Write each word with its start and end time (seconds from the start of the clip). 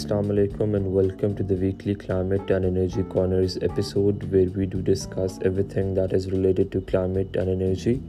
Assalamu 0.00 0.32
alaikum 0.32 0.74
and 0.76 0.94
welcome 0.94 1.34
to 1.36 1.42
the 1.42 1.56
weekly 1.56 1.94
Climate 1.94 2.50
and 2.50 2.64
Energy 2.64 3.02
Corners 3.02 3.58
episode, 3.60 4.22
where 4.32 4.48
we 4.48 4.64
do 4.64 4.80
discuss 4.80 5.38
everything 5.44 5.92
that 5.92 6.14
is 6.14 6.30
related 6.30 6.72
to 6.72 6.80
climate 6.80 7.36
and 7.36 7.50
energy. 7.50 8.00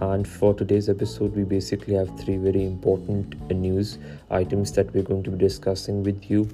And 0.00 0.26
for 0.26 0.54
today's 0.54 0.88
episode, 0.88 1.36
we 1.36 1.42
basically 1.42 1.92
have 1.92 2.08
three 2.18 2.38
very 2.38 2.64
important 2.64 3.38
news 3.50 3.98
items 4.30 4.72
that 4.72 4.94
we're 4.94 5.02
going 5.02 5.22
to 5.24 5.30
be 5.32 5.36
discussing 5.36 6.02
with 6.02 6.30
you. 6.30 6.48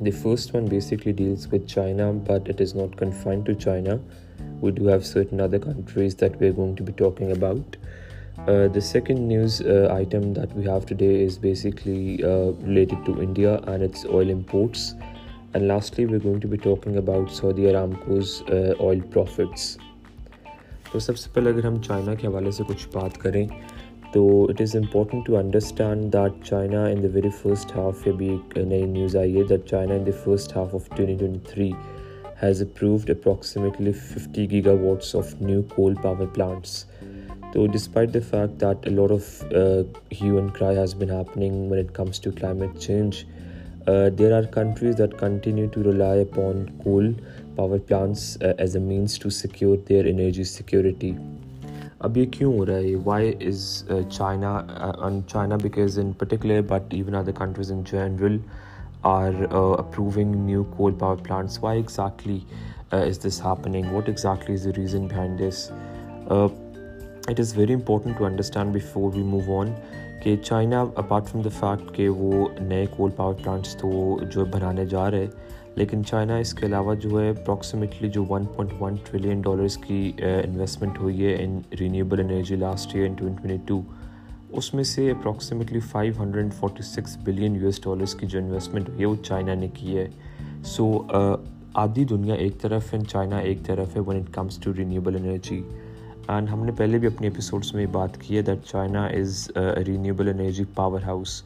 The 0.00 0.10
first 0.10 0.52
one 0.52 0.66
basically 0.66 1.12
deals 1.12 1.46
with 1.46 1.68
China, 1.68 2.12
but 2.12 2.48
it 2.48 2.60
is 2.60 2.74
not 2.74 2.96
confined 2.96 3.46
to 3.46 3.54
China. 3.54 4.00
We 4.60 4.72
do 4.72 4.86
have 4.86 5.06
certain 5.06 5.40
other 5.40 5.60
countries 5.60 6.16
that 6.16 6.40
we're 6.40 6.52
going 6.52 6.74
to 6.74 6.82
be 6.82 6.92
talking 6.92 7.30
about. 7.30 7.76
Uh, 8.48 8.68
the 8.68 8.80
second 8.80 9.28
news 9.28 9.60
uh, 9.60 9.88
item 9.92 10.32
that 10.32 10.50
we 10.54 10.64
have 10.64 10.86
today 10.86 11.22
is 11.22 11.36
basically 11.36 12.24
uh, 12.24 12.52
related 12.62 13.04
to 13.04 13.20
India 13.20 13.58
and 13.66 13.82
its 13.82 14.06
oil 14.06 14.30
imports. 14.30 14.94
And 15.52 15.68
lastly, 15.68 16.06
we're 16.06 16.20
going 16.20 16.40
to 16.40 16.48
be 16.48 16.56
talking 16.56 16.96
about 16.96 17.30
Saudi 17.30 17.64
Aramco's 17.64 18.42
uh, 18.48 18.74
oil 18.80 19.02
profits. 19.10 19.76
تو 20.92 20.98
سب 20.98 21.16
سے 21.18 21.30
پہلے 21.34 21.50
اگر 21.50 21.64
ہم 21.64 21.80
China 21.82 22.14
کے 22.14 22.26
حوالے 22.26 22.50
سے 22.50 22.62
کچھ 22.68 22.86
بات 22.92 23.18
کریں 23.22 23.46
تو 24.12 24.22
it 24.50 24.60
is 24.60 24.74
important 24.76 25.26
to 25.26 25.36
understand 25.38 26.12
that 26.12 26.44
China 26.44 26.84
in 26.86 27.02
the 27.02 27.08
very 27.14 27.30
first 27.42 27.76
half 27.76 28.06
یہ 28.06 28.12
بھی 28.12 28.28
ایک 28.28 28.56
نئی 28.58 28.82
نیوز 28.92 29.16
آئی 29.16 29.36
ہے 29.38 29.44
that 29.48 29.68
China 29.70 29.94
in 29.94 30.06
the 30.06 30.16
first 30.24 30.56
half 30.56 30.74
of 30.74 30.88
twenty 30.96 31.16
twenty 31.16 31.50
three 31.52 31.70
has 32.42 32.62
approved 32.62 33.10
approximately 33.10 33.92
fifty 33.92 34.50
giga 34.50 34.72
what's 34.82 35.14
of 35.16 35.34
new 35.40 35.62
coal 35.74 35.94
power 36.02 36.26
plants 36.34 36.84
تو 37.54 37.66
despite 37.66 38.16
fact 38.30 38.60
that 38.60 39.00
of 39.10 39.42
cry 40.58 40.78
has 40.78 40.94
been 40.94 41.10
happening 41.10 41.70
when 41.70 41.84
it 41.84 41.94
comes 41.94 42.20
to 42.20 42.30
climate 42.30 42.78
change 42.78 43.24
there 44.18 44.32
are 44.32 44.42
countries 44.52 44.98
that 44.98 45.18
continue 45.20 45.68
to 45.72 45.82
rely 45.84 46.20
upon 46.20 46.64
coal 46.84 47.12
power 47.56 47.78
plants 47.78 48.36
as 48.58 48.76
a 48.76 48.82
means 48.82 49.18
to 49.18 49.30
secure 49.32 49.76
their 49.88 50.06
energy 50.10 50.44
security 50.46 51.12
اب 51.98 52.16
یہ 52.16 52.26
کیوں 52.30 52.52
ہو 52.58 52.66
رہا 52.66 52.76
ہے 52.76 52.94
why 53.04 53.32
is 53.46 53.62
China 54.10 54.56
China 55.28 55.56
because 55.62 55.98
in 55.98 56.12
particular 56.18 56.60
but 56.68 56.94
even 56.94 57.14
countries 57.34 57.72
in 57.72 57.82
general 57.92 58.38
are 59.08 59.44
approving 59.50 60.34
new 60.36 60.62
coal 60.76 60.92
power 60.98 61.16
plants 61.24 61.62
why 61.62 61.80
exactly 61.80 62.38
is 62.92 63.24
this 63.24 63.44
happening 63.44 63.92
what 63.92 64.08
exactly 64.08 64.54
is 64.54 64.64
the 64.64 64.70
reason 64.76 65.06
behind 65.06 65.40
this 65.40 65.68
it 67.30 67.40
is 67.40 67.56
very 67.56 67.74
important 67.74 68.18
to 68.18 68.24
understand 68.24 68.74
before 68.74 69.10
we 69.14 69.22
move 69.24 69.60
on 69.60 69.72
کہ 70.22 70.36
China 70.36 70.80
apart 70.94 71.26
from 71.26 71.42
the 71.42 71.48
fact 71.58 71.94
کہ 71.96 72.08
وہ 72.08 72.46
نئے 72.60 72.86
coal 72.96 73.10
power 73.16 73.34
plants 73.34 73.76
تو 73.76 73.90
جو 74.22 74.40
ہے 74.40 74.50
بنانے 74.50 74.86
جا 74.86 75.10
رہے 75.10 75.26
لیکن 75.76 76.04
چائنا 76.04 76.36
اس 76.36 76.52
کے 76.54 76.66
علاوہ 76.66 76.94
جو 76.94 77.20
ہے 77.20 77.28
اپراکسیمیٹلی 77.30 78.08
جو 78.08 78.24
one 78.28 78.46
point 78.46 78.72
one 78.80 78.96
trillion 79.04 79.40
dollars 79.40 79.76
کی 79.76 80.00
انویسٹمنٹ 80.18 80.98
ہوئی 80.98 81.24
ہے 81.26 81.34
in 81.44 81.60
renewable 81.80 82.20
energy 82.20 82.56
last 82.56 82.94
year 82.94 83.14
twenty 83.18 83.56
two 83.66 83.80
اس 84.50 84.72
میں 84.74 84.84
سے 84.84 85.10
approximately 85.10 85.80
five 85.80 86.12
hundred 86.18 86.52
forty 86.54 86.82
six 86.82 87.16
billion 87.24 87.56
U 87.56 87.66
S 87.66 87.82
dollars 87.84 88.14
کی 88.14 88.26
جو 88.26 88.38
انویسٹمنٹ 88.38 88.88
ہوئی 88.88 89.00
ہے 89.00 89.06
وہ 89.06 89.16
چائنا 89.22 89.54
نے 89.54 89.68
کی 89.74 89.96
ہے 89.98 90.08
سو 90.64 90.90
آدھی 91.74 92.04
دنیا 92.04 92.34
ایک 92.34 92.60
طرف 92.60 92.92
ہے 92.94 92.98
چائنا 93.08 93.38
ایک 93.38 93.64
طرف 93.66 93.96
ہے 93.96 94.00
when 94.00 94.16
it 94.16 94.32
comes 94.34 94.56
to 94.56 94.72
renewable 94.74 95.16
energy 95.16 95.62
and 96.28 96.48
ہم 96.48 96.64
نے 96.64 96.72
پہلے 96.72 96.98
بھی 96.98 97.06
اپنے 97.06 97.28
اپیسوڈس 97.28 97.74
میں 97.74 97.86
بات 97.92 98.16
کی 98.20 98.36
ہے 98.36 98.42
that 98.42 98.64
China 98.66 99.04
is 99.06 99.50
renewable 99.86 100.28
energy 100.28 100.64
power 100.74 101.02
house 101.02 101.42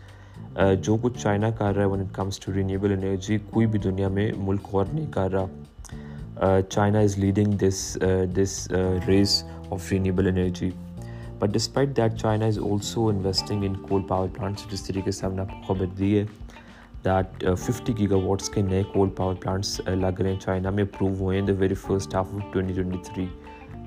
جو 0.83 0.97
کچھ 1.03 1.19
چائنا 1.19 1.51
کر 1.51 1.75
رہا 1.75 1.83
ہے 1.83 1.87
when 1.87 2.01
it 2.01 2.15
comes 2.15 2.39
to 2.41 2.53
renewable 2.53 2.93
energy 2.93 3.39
کوئی 3.51 3.67
بھی 3.67 3.79
دنیا 3.79 4.09
میں 4.09 4.31
ملک 4.39 4.69
اور 4.71 4.87
نہیں 4.93 5.11
کر 5.13 5.33
رہا 5.33 6.61
China 6.69 6.99
is 6.99 7.19
leading 7.19 7.57
this 7.59 7.99
this 8.35 8.57
race 9.09 9.43
of 9.71 9.93
renewable 9.93 10.27
energy 10.27 10.71
but 11.39 11.55
despite 11.55 11.97
that 11.97 12.17
China 12.17 12.47
is 12.47 12.59
also 12.59 13.09
investing 13.09 13.65
in 13.65 13.77
coal 13.89 14.03
power 14.09 14.29
plants 14.37 14.71
جس 14.73 14.83
طریقے 14.83 15.11
سے 15.11 15.27
ہم 15.27 15.35
نے 15.35 15.43
آپ 15.43 15.49
کو 15.51 15.75
خبر 15.75 15.87
دی 15.99 16.19
ہے 16.19 16.25
دیٹ 17.05 17.45
ففٹی 17.59 17.97
گیگا 17.99 18.17
واٹس 18.17 18.49
کے 18.51 18.63
نئے 18.63 18.83
کول 18.93 19.09
پاور 19.17 19.35
پلانٹس 19.35 19.81
لگ 19.87 20.21
رہے 20.21 20.33
ہیں 20.33 20.41
چائنا 20.41 20.71
میں 20.71 20.85
اپروو 20.85 21.15
ہوئے 21.19 21.39
ہیں 21.39 21.47
the 21.47 21.53
very 21.59 21.75
first 21.81 22.15
half 22.15 22.35
of 22.35 22.53
twenty 22.53 22.75
twenty 22.75 22.99
three 23.05 23.27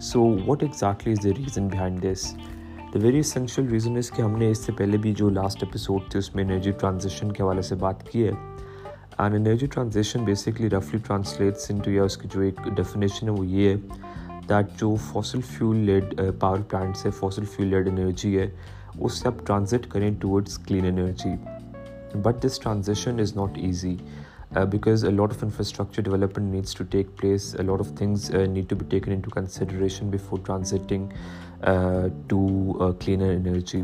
so 0.01 0.21
what 0.47 0.63
exactly 0.63 1.11
is 1.11 1.23
the 1.23 1.29
reason 1.37 1.67
behind 1.67 2.03
this 2.03 2.25
the 2.93 2.99
very 3.03 3.19
essential 3.19 3.67
reason 3.67 3.95
اس 3.97 4.11
کہ 4.11 4.21
ہم 4.21 4.35
نے 4.37 4.49
اس 4.51 4.57
سے 4.57 4.71
پہلے 4.71 4.97
بھی 4.97 5.13
جو 5.13 5.29
لاسٹ 5.29 5.63
اپیسوڈ 5.63 6.09
تھے 6.11 6.19
اس 6.19 6.33
میں 6.35 6.43
انرجی 6.43 6.71
ٹرانزیشن 6.71 7.31
کے 7.31 7.43
حوالے 7.43 7.61
سے 7.61 7.75
بات 7.75 8.03
کی 8.03 8.23
ہے 8.27 8.31
اینڈ 9.17 9.35
انرجی 9.35 9.65
ٹرانزیشن 9.65 10.25
بیسکلی 10.25 10.69
رفلی 10.69 10.99
ٹرانسلیٹس 11.07 11.71
ان 11.71 11.79
ٹو 11.79 11.91
یا 11.91 12.03
اس 12.03 12.17
کی 12.17 12.27
جو 12.33 12.41
ایک 12.41 12.61
ڈیفینیشن 12.75 13.27
ہے 13.27 13.31
وہ 13.31 13.45
یہ 13.45 13.69
ہے 13.69 13.75
دیٹ 14.49 14.79
جو 14.79 14.93
fossil 15.03 15.41
fuel 15.47 15.77
led 15.85 16.13
power 16.39 16.57
plants 16.69 17.05
ہے 17.05 17.11
فاسل 17.11 17.45
فیول 17.45 17.67
لیڈ 17.67 17.89
انرجی 17.89 18.37
ہے 18.39 18.47
اس 18.99 19.13
سے 19.13 19.27
آپ 19.27 19.45
ٹرانزٹ 19.45 19.89
کریں 19.91 20.09
towards 20.21 20.57
clean 20.57 20.85
energy 20.87 21.35
but 22.23 22.43
this 22.45 22.59
transition 22.59 23.19
is 23.19 23.35
not 23.35 23.57
easy 23.57 23.95
because 24.51 25.03
lot 25.05 25.31
of 25.31 25.43
infrastructure 25.43 26.03
development 26.03 26.51
needs 26.51 26.75
to 26.75 26.83
take 26.89 27.07
place 27.17 27.53
lot 27.55 27.79
of 27.79 27.91
things 27.97 28.29
need 28.49 28.69
to 28.69 28.75
be 28.75 28.85
taken 28.89 29.11
in 29.11 29.19
to 29.19 29.29
consideration 29.31 30.09
before 30.09 30.39
ٹرانزٹنگ 30.45 31.07
to 32.27 32.45
energy. 33.09 33.13
Energy 33.15 33.81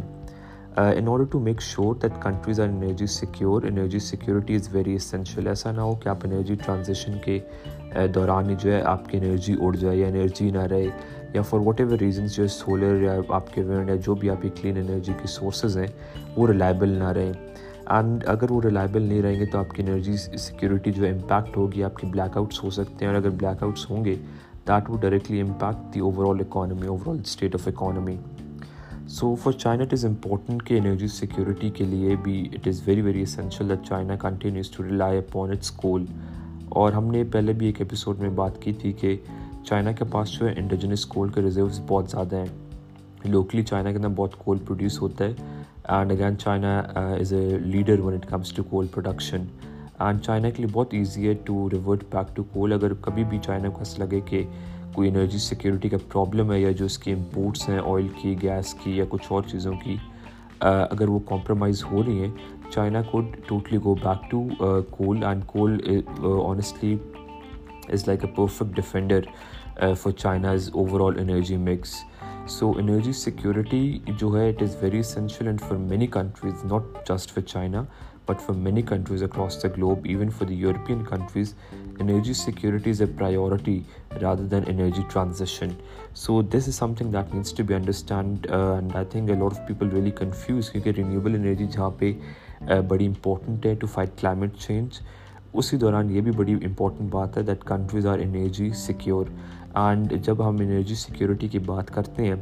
in 0.75 1.07
order 1.07 1.23
to 1.23 1.39
make 1.39 1.61
sure 1.61 1.95
that 1.95 2.22
countries 2.22 2.59
are 2.59 2.67
energy 2.67 3.07
secure 3.07 3.63
energy 3.63 4.00
security 4.00 4.56
is 4.56 4.69
very 4.72 4.95
essential 4.95 5.47
ایسا 5.47 5.72
نہ 5.72 5.81
ہو 5.81 5.94
کہ 5.95 6.09
آپ 6.09 6.25
energy 6.25 6.56
transition 6.56 7.17
کے 7.25 7.39
دوران 8.13 8.50
ہی 8.50 8.56
جو 8.59 8.72
ہے 8.72 8.81
آپ 8.84 9.09
کی 9.09 9.17
انرجی 9.17 9.56
اڑ 9.61 9.75
جائے 9.75 9.97
یا 9.97 10.07
انرجی 10.07 10.50
نہ 10.51 10.66
رہے 10.67 10.88
یا 11.34 11.41
فار 11.41 11.59
واٹ 11.59 11.79
ایور 11.79 11.97
ریزنس 12.00 12.35
جو 12.35 12.44
ہے 12.44 12.47
سولر 12.50 13.01
یا 13.01 13.19
آپ 13.29 13.53
کے 13.53 13.63
ونڈ 13.63 13.89
یا 13.89 13.95
جو 13.95 14.16
بھی 14.16 14.29
آپ 14.29 14.41
کی 14.41 14.50
کلین 14.61 14.78
انرجی 14.79 15.13
کی 15.22 15.28
سورسز 15.28 15.78
ہیں 15.78 15.88
وہ 16.35 16.47
ریلائبل 16.47 16.89
نہ 16.89 17.11
رہیں 17.11 17.34
اینڈ 17.85 18.23
اگر 18.28 18.51
وہ 18.51 18.61
ریلائبل 18.61 19.01
نہیں 19.01 19.22
رہیں 19.22 19.39
گے 19.39 19.45
تو 19.45 19.59
آپ 19.59 19.69
کی 19.69 19.84
انرجی 19.84 20.17
سیکیورٹی 20.17 20.91
جو 20.91 21.06
امپیکٹ 21.06 21.57
ہوگی 21.57 21.84
آپ 21.84 21.95
کے 21.95 22.07
بلیک 22.07 22.38
آؤٹس 22.38 22.63
ہو 22.63 22.69
سکتے 22.69 23.06
ہیں 23.06 23.11
اور 23.13 23.22
اگر 23.22 23.29
بلیک 23.29 23.63
آؤٹس 23.63 23.89
ہوں 23.89 24.06
گے 24.06 24.16
that 24.67 24.89
would 24.89 24.97
directly 24.97 25.41
impact 25.41 25.94
the 25.94 26.00
over 26.00 26.25
all 26.25 26.39
economy 26.39 26.88
over 26.88 27.07
all 27.07 27.19
state 27.19 27.56
of 27.56 27.67
economy 27.67 28.16
so 29.07 29.35
for 29.35 29.51
China 29.51 29.84
it 29.84 29.94
is 29.94 30.06
important 30.06 30.63
کہ 30.63 30.78
انرجی 30.78 31.07
سیکیورٹی 31.07 31.69
کے 31.69 31.84
لیے 31.84 32.16
بھی 32.16 32.50
it 32.53 32.67
is 32.67 32.81
very 32.85 33.01
very 33.01 33.22
essential 33.22 33.69
that 33.69 33.88
China 33.88 34.16
continues 34.16 34.69
to 34.72 34.84
rely 34.84 35.17
upon 35.17 35.51
its 35.51 35.72
coal 35.72 36.06
اور 36.69 36.94
ہم 36.94 37.11
نے 37.11 37.23
پہلے 37.23 37.53
بھی 37.53 37.66
ایک 37.66 37.81
ایپیسوڈ 37.81 38.19
میں 38.19 38.29
بات 38.29 38.61
کی 38.61 38.73
تھی 38.73 38.91
کہ 38.91 39.16
چائنا 39.63 39.91
کے 39.91 40.06
پاس 40.06 40.31
جو 40.31 40.47
ہے 40.47 40.53
انڈیجنس 40.57 41.06
کول 41.06 41.29
کے 41.29 41.41
ریزروس 41.41 41.79
بہت 41.88 42.09
زیادہ 42.09 42.35
ہیں 42.35 43.29
لوکلی 43.29 43.63
چائنا 43.63 43.91
کے 43.91 43.97
اندر 43.97 44.09
بہت 44.16 44.35
کول 44.38 44.57
پروڈیوس 44.57 45.01
ہوتا 45.01 45.25
ہے 45.25 45.62
and 45.89 46.11
again 46.11 46.38
China 46.39 46.79
is 46.95 47.34
a 47.34 47.57
leader 47.59 48.00
when 48.00 48.13
it 48.13 48.25
comes 48.29 48.51
to 48.53 48.63
coal 48.63 48.88
production 48.88 49.45
and 50.00 50.22
China 50.22 50.50
کے 50.50 50.63
لیے 50.63 50.72
بہت 50.73 50.94
ایزی 50.94 51.28
ہے 51.28 51.34
to 51.45 51.69
revert 51.72 52.03
back 52.11 52.35
to 52.35 52.44
coal 52.53 52.73
اگر 52.73 52.94
کبھی 53.01 53.23
بھی 53.23 53.38
چائنا 53.44 53.69
کو 53.69 53.79
ایسا 53.79 54.03
لگے 54.03 54.19
کہ 54.25 54.44
کوئی 54.94 55.09
انرجی 55.09 55.38
سیکورٹی 55.38 55.89
کا 55.89 55.97
پرابلم 56.07 56.51
ہے 56.51 56.59
یا 56.59 56.72
جو 56.72 56.85
اس 56.85 56.97
کی 56.97 57.13
امپورٹس 57.13 57.67
ہیں 57.69 57.79
آئل 57.85 58.07
کی 58.22 58.35
گیس 58.41 58.73
کی 58.73 58.97
یا 58.97 59.06
کچھ 59.09 59.31
اور 59.31 59.44
چیزوں 59.44 59.73
کی 59.84 59.95
اگر 60.61 61.09
وہ 61.09 61.19
کمپرومائز 61.28 61.84
ہو 61.84 62.03
رہی 62.03 62.19
ہیں 62.19 62.31
چائنا 62.72 63.01
کو 63.11 63.22
totally 63.47 63.78
go 63.84 63.94
back 64.03 64.29
to 64.31 64.47
coal 64.91 65.23
and 65.23 65.45
coal 65.45 65.79
honestly 66.23 66.95
is 67.94 68.07
like 68.07 68.25
a 68.25 68.31
perfect 68.35 68.75
defender 68.75 69.94
for 69.94 70.11
China's 70.11 70.69
over 70.73 71.01
all 71.01 71.19
energy 71.19 71.57
mix 71.57 71.95
so 72.47 72.72
energy 72.78 73.11
security 73.13 74.00
جو 74.19 74.38
ہے 74.38 74.47
it 74.50 74.61
is 74.61 74.75
very 74.81 75.00
essential 75.00 75.47
and 75.47 75.61
for 75.61 75.78
many 75.79 76.08
countries 76.11 76.64
not 76.66 77.09
just 77.09 77.31
for 77.31 77.43
China 77.43 77.84
but 78.25 78.41
for 78.41 78.55
many 78.55 78.81
countries 78.81 79.23
across 79.23 79.61
the 79.64 79.67
globe 79.78 80.05
even 80.05 80.29
for 80.29 80.47
the 80.47 80.55
European 80.55 81.03
countries 81.09 81.53
energy 81.99 82.34
security 82.34 82.90
is 82.90 83.02
a 83.02 83.08
priority 83.17 83.79
rather 84.22 84.43
than 84.52 84.64
energy 84.67 85.02
transition 85.14 85.70
so 86.16 86.41
this 86.53 86.67
is 86.67 86.75
some 86.75 86.93
thing 86.93 87.11
that 87.11 87.34
means 87.34 87.53
to 87.53 87.64
be 87.64 87.73
understand 87.73 88.47
and 88.52 88.96
I 88.96 89.05
think 89.11 89.29
a 89.29 89.35
lot 89.35 89.59
of 89.59 89.67
people 89.67 89.90
really 89.90 90.11
confuse 90.11 90.70
کیونکہ 90.70 90.90
renewable 90.97 91.35
energy 91.35 91.67
جہاں 91.67 91.90
پہ 91.99 92.14
بڑی 92.87 93.05
important 93.08 93.66
ہے 93.66 93.75
to 93.75 93.87
fight 93.87 94.20
climate 94.20 94.58
change 94.58 95.02
اسی 95.53 95.78
دوران 95.78 96.09
یہ 96.11 96.22
بھی 96.22 96.31
بڑی 96.31 96.53
امپورٹنٹ 96.53 97.11
بات 97.11 97.37
ہے 97.37 97.41
that 97.43 97.64
countries 97.64 98.08
are 98.08 98.20
energy 98.20 98.70
secure 98.75 99.25
and 99.75 100.14
جب 100.23 100.47
ہم 100.47 100.58
انرجی 100.61 100.96
سیکیورٹی 100.96 101.47
کی 101.47 101.59
بات 101.59 101.90
کرتے 101.93 102.28
ہیں 102.28 102.35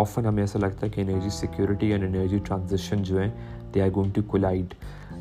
آفن 0.00 0.26
ہمیں 0.26 0.42
ایسا 0.42 0.58
لگتا 0.58 0.86
ہے 0.86 0.90
کہ 0.90 1.00
energy 1.00 1.30
security 1.30 1.92
and 1.92 2.04
energy 2.04 2.38
transition 2.44 3.02
جو 3.02 3.20
ہیں 3.20 3.30
they 3.74 3.82
are 3.82 3.88
going 3.94 4.12
to 4.12 4.22
collide 4.26 4.74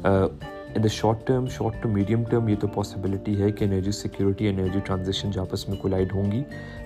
in 0.75 0.83
the 0.83 0.87
short 0.87 1.25
term 1.27 1.47
short 1.47 1.81
to 1.83 1.89
medium 1.89 2.23
term 2.23 2.47
یہ 2.49 2.55
تو 2.59 2.67
پاسبلٹی 2.67 3.41
ہے 3.41 3.51
کہ 3.51 3.63
انرجی 3.63 3.91
سیکیورٹی 3.91 4.47
انرجی 4.49 4.79
ٹرانزیکشن 4.79 5.31
جو 5.31 5.41
آپس 5.41 5.67
میں 5.69 5.77
کولائڈ 5.77 6.13
ہوں 6.13 6.31
گی 6.31 6.41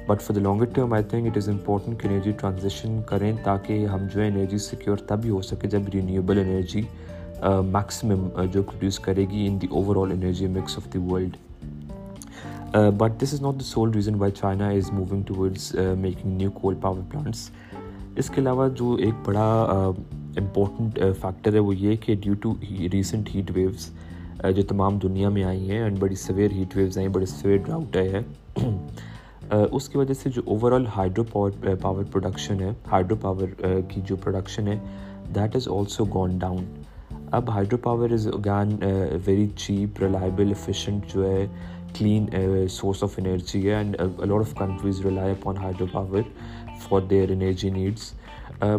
but 0.08 0.22
for 0.22 0.36
the 0.36 0.42
long 0.42 0.64
term 0.74 0.94
I 0.94 1.04
think 1.04 1.28
it 1.28 1.38
is 1.38 1.50
important 1.50 2.02
کہ 2.02 2.08
انرجی 2.08 2.32
ٹرانزیکشن 2.32 3.02
کریں 3.08 3.32
تاکہ 3.44 3.86
ہم 3.86 4.08
جو 4.14 4.22
ہے 4.22 4.28
انرجی 4.28 4.58
سیکیور 4.58 4.98
تب 5.08 5.26
ہی 5.26 5.30
ہو 5.30 5.42
سکے 5.42 5.68
جب 5.68 5.90
رینیوبل 5.94 6.40
انرجی 6.40 6.82
میکسیمم 7.72 8.28
جو 8.52 8.64
پروڈیوس 8.64 9.00
کرے 9.00 9.26
گی 9.32 9.48
in 9.48 9.62
the 9.62 9.68
over 9.72 9.96
all 9.96 10.12
energy 10.12 10.48
mix 10.50 10.78
of 10.78 10.94
the 10.94 11.00
world 11.00 11.38
Uh, 12.76 12.92
this 13.10 13.32
is 13.32 13.42
not 13.42 13.58
the 13.58 13.64
sole 13.64 13.88
reason 13.88 13.96
reason 13.96 14.16
why 14.16 14.32
China 14.32 14.68
is 14.68 14.92
moving 14.94 15.30
uh, 15.32 15.96
making 15.98 16.38
new 16.38 16.50
coal 16.52 16.76
power 16.82 17.02
plants 17.12 17.50
اس 18.16 18.30
کے 18.30 18.42
علاوہ 18.42 18.68
جو 18.70 18.94
ایک 18.96 19.14
بڑا 19.26 19.46
important 20.38 21.00
factor 21.22 21.54
ہے 21.54 21.60
وہ 21.60 21.76
یہ 21.76 21.96
کہ 21.96 22.16
due 22.24 22.34
to 22.42 22.54
recent 22.94 23.30
heat 23.36 23.52
waves 23.56 23.90
جو 24.56 24.64
تمام 24.70 24.98
دنیا 25.04 25.30
میں 25.30 25.44
آئی 25.44 25.70
ہیں 25.72 25.82
اینڈ 25.84 26.00
بڑی 26.00 26.16
سویر 26.16 26.52
ہیٹ 26.52 26.76
ویوز 26.78 26.98
آئیں 26.98 27.08
بڑے 27.10 27.26
سویر 27.26 27.58
ڈراؤٹ 27.58 27.98
آئے 27.98 28.10
ہیں 28.10 28.68
اس 29.72 29.90
کی 29.90 29.98
وجہ 29.98 30.14
سے 30.14 30.30
جو 30.30 30.42
over 30.46 30.72
all 30.72 30.86
hydro 30.96 31.24
power 31.32 31.76
power 31.82 32.04
production 32.12 32.60
ہے 32.62 32.72
ہائیڈرو 32.92 33.16
پاور 33.22 33.62
کی 33.90 34.02
جو 34.06 34.16
پروڈکشن 34.16 34.68
ہے 34.68 34.78
that 35.36 35.56
is 35.56 35.68
also 35.68 36.06
gone 36.14 36.38
down 36.38 36.66
اب 37.32 37.50
hydro 37.50 37.78
power 37.84 38.10
is 38.10 38.28
again 38.28 38.78
very 39.26 39.48
cheap 39.56 40.02
reliable 40.02 40.52
efficient 40.52 41.14
جو 41.14 41.26
ہے 41.28 41.46
کلین 41.98 42.26
سورس 42.70 43.04
آف 43.04 43.14
انرجی 43.18 43.68
ہے 43.70 43.74
and 43.76 43.96
a lot 44.00 44.40
of 44.40 44.54
countries 44.58 45.06
rely 45.06 45.32
up 45.32 45.48
hydro 45.58 45.86
power 45.92 46.22
for 46.88 47.02
their 47.02 47.30
energy 47.30 47.70
needs 47.70 48.14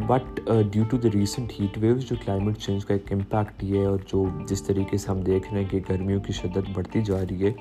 but 0.06 0.40
due 0.72 0.84
to 0.90 0.96
the 0.96 1.08
recent 1.14 1.52
heat 1.60 1.78
waves 1.78 2.04
جو 2.04 2.16
climate 2.24 2.58
change 2.58 2.84
کا 2.84 2.94
ایک 2.94 3.12
impact 3.12 3.64
یہ 3.64 3.78
ہے 3.78 3.86
اور 3.86 3.98
جو 4.12 4.24
جس 4.48 4.62
طریقے 4.62 4.96
سے 4.96 5.10
ہم 5.10 5.20
دیکھ 5.20 5.52
رہے 5.52 5.62
ہیں 5.62 5.68
کہ 5.70 5.80
گرمیوں 5.88 6.20
کی 6.20 6.32
شدت 6.32 6.70
بڑھتی 6.74 7.02
جا 7.02 7.20
رہی 7.20 7.46
ہے 7.46 7.52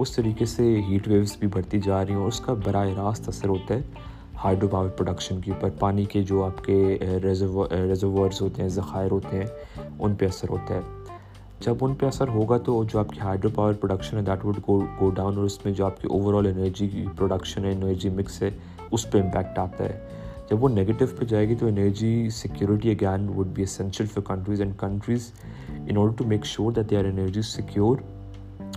اس 0.00 0.16
طریقے 0.16 0.44
سے 0.44 0.80
ہیٹ 0.88 1.08
ویوز 1.08 1.36
بھی 1.36 1.48
بڑھتی 1.48 1.80
جا 1.80 2.04
رہی 2.04 2.12
ہیں 2.12 2.20
اور 2.20 2.28
اس 2.28 2.40
کا 2.40 2.54
براہ 2.54 2.88
راست 2.98 3.28
اثر 3.28 3.48
ہوتا 3.48 3.74
ہے 3.74 3.82
ہائیڈرو 4.44 4.68
پاور 4.68 4.88
پروڈکشن 4.88 5.40
کے 5.40 5.50
اوپر 5.50 5.70
پانی 5.70 6.04
کے 6.04 6.22
جو 6.22 6.44
آپ 6.44 6.64
کے 6.64 6.98
ریزرورز 7.22 8.40
ہوتے 8.42 8.62
ہیں 8.62 8.68
ذخائر 8.68 9.10
ہوتے 9.10 9.36
ہیں 9.36 9.46
ان 9.98 10.14
پہ 10.14 10.26
اثر 10.26 10.48
ہوتا 10.48 10.74
ہے 10.74 10.97
جب 11.60 11.76
ان 11.80 11.94
پہ 11.94 12.06
اثر 12.06 12.28
ہوگا 12.28 12.56
تو 12.58 12.82
جو 12.84 12.98
آپ 12.98 13.08
کی 13.08 13.20
ہائیڈرو 13.20 13.48
پاور 13.54 13.74
پروڈکشن 13.74 14.16
ہے 14.16 14.22
دیٹ 14.22 14.44
وڈ 14.44 14.58
گو 14.68 15.10
ڈاؤن 15.10 15.36
اور 15.36 15.44
اس 15.44 15.64
میں 15.64 15.72
جو 15.72 15.86
آپ 15.86 16.00
کی 16.00 16.08
اوور 16.10 16.34
آل 16.34 16.46
انرجی 16.46 17.04
پروڈکشن 17.16 17.64
ہے 17.64 17.72
انرجی 17.72 18.08
مکس 18.08 18.40
ہے 18.42 18.50
اس 18.90 19.10
پہ 19.10 19.20
امپیکٹ 19.20 19.58
آتا 19.58 19.84
ہے 19.84 19.98
جب 20.50 20.62
وہ 20.64 20.68
نگیٹو 20.68 21.06
پہ 21.18 21.24
جائے 21.24 21.48
گی 21.48 21.54
تو 21.54 21.66
energy 21.66 22.28
security 22.32 22.90
again 22.90 23.28
would 23.36 23.46
be 23.46 23.62
essential 23.62 24.06
for 24.06 24.22
countries 24.26 24.60
and 24.60 24.72
countries 24.78 25.30
in 25.68 25.96
order 25.96 26.14
to 26.16 26.24
make 26.24 26.44
sure 26.46 26.72
that 26.72 26.90
they 26.90 26.96
are 26.96 27.04
energy 27.04 27.42
secure 27.42 27.96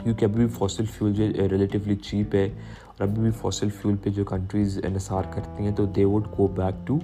کیونکہ 0.03 0.25
ابھی 0.25 0.45
بھی 0.45 0.53
فاسل 0.57 0.85
فیول 0.91 1.13
جو 1.13 1.47
ریلیٹیولی 1.49 1.95
چیپ 2.03 2.35
ہے 2.35 2.43
اور 2.43 3.01
ابھی 3.01 3.21
بھی 3.21 3.31
فاسل 3.31 3.69
فیول 3.81 3.95
پہ 3.95 4.09
جو 4.09 4.23
کنٹریز 4.25 4.79
انحصار 4.83 5.33
کرتی 5.33 5.63
ہیں 5.63 5.71
تو 5.71 5.85
they 5.85 6.05
would 6.05 6.27
go 6.39 6.47
back 6.55 6.87
to 6.87 6.97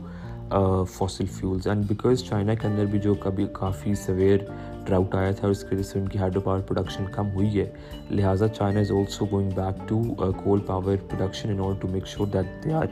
fossil 0.89 1.25
fuels 1.25 1.67
and 1.67 1.85
because 1.87 2.23
China 2.23 2.53
کے 2.53 2.67
اندر 2.67 2.85
بھی 2.85 2.99
جو 2.99 3.13
کبھی 3.13 3.45
کافی 3.53 3.93
سویر 3.95 4.39
ڈراؤٹ 4.87 5.15
آیا 5.15 5.31
تھا 5.31 5.47
اور 5.47 5.51
اس 5.51 5.63
کی 5.63 5.75
وجہ 5.75 5.83
سے 5.83 5.99
ان 5.99 6.07
کی 6.07 6.19
ہائیڈرو 6.19 6.41
پاور 6.41 6.59
پروڈکشن 6.67 7.05
کم 7.13 7.29
ہوئی 7.31 7.59
ہے 7.59 7.65
لہٰذا 8.11 8.47
China 8.49 8.79
is 8.79 8.91
also 8.91 9.25
going 9.31 9.49
back 9.55 9.87
to 9.89 10.01
coal 10.43 10.59
power 10.65 10.95
production 11.09 11.49
in 11.49 11.59
order 11.59 11.79
to 11.81 11.87
make 11.87 12.07
sure 12.07 12.27
that 12.33 12.63
they 12.63 12.73
are 12.73 12.87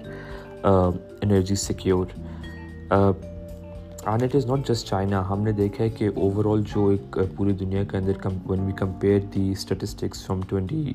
energy 1.22 1.56
secure 1.58 2.06
it 4.06 4.36
is 4.36 4.46
not 4.46 4.68
just 4.68 4.88
China 4.88 5.24
ہم 5.30 5.44
نے 5.44 5.52
دیکھا 5.52 5.84
ہے 5.84 5.90
کہ 5.90 6.10
اوور 6.16 6.46
آل 6.52 6.62
جو 6.74 6.88
ایک 6.88 7.20
uh, 7.20 7.26
پوری 7.38 7.54
دنیا 7.54 7.84
کے 7.84 7.98
اندر 7.98 8.28
when 8.48 8.66
we 8.66 8.74
compare 8.78 9.20
the 9.36 9.50
statistics 9.52 10.26
from 10.26 10.42
twenty 10.50 10.92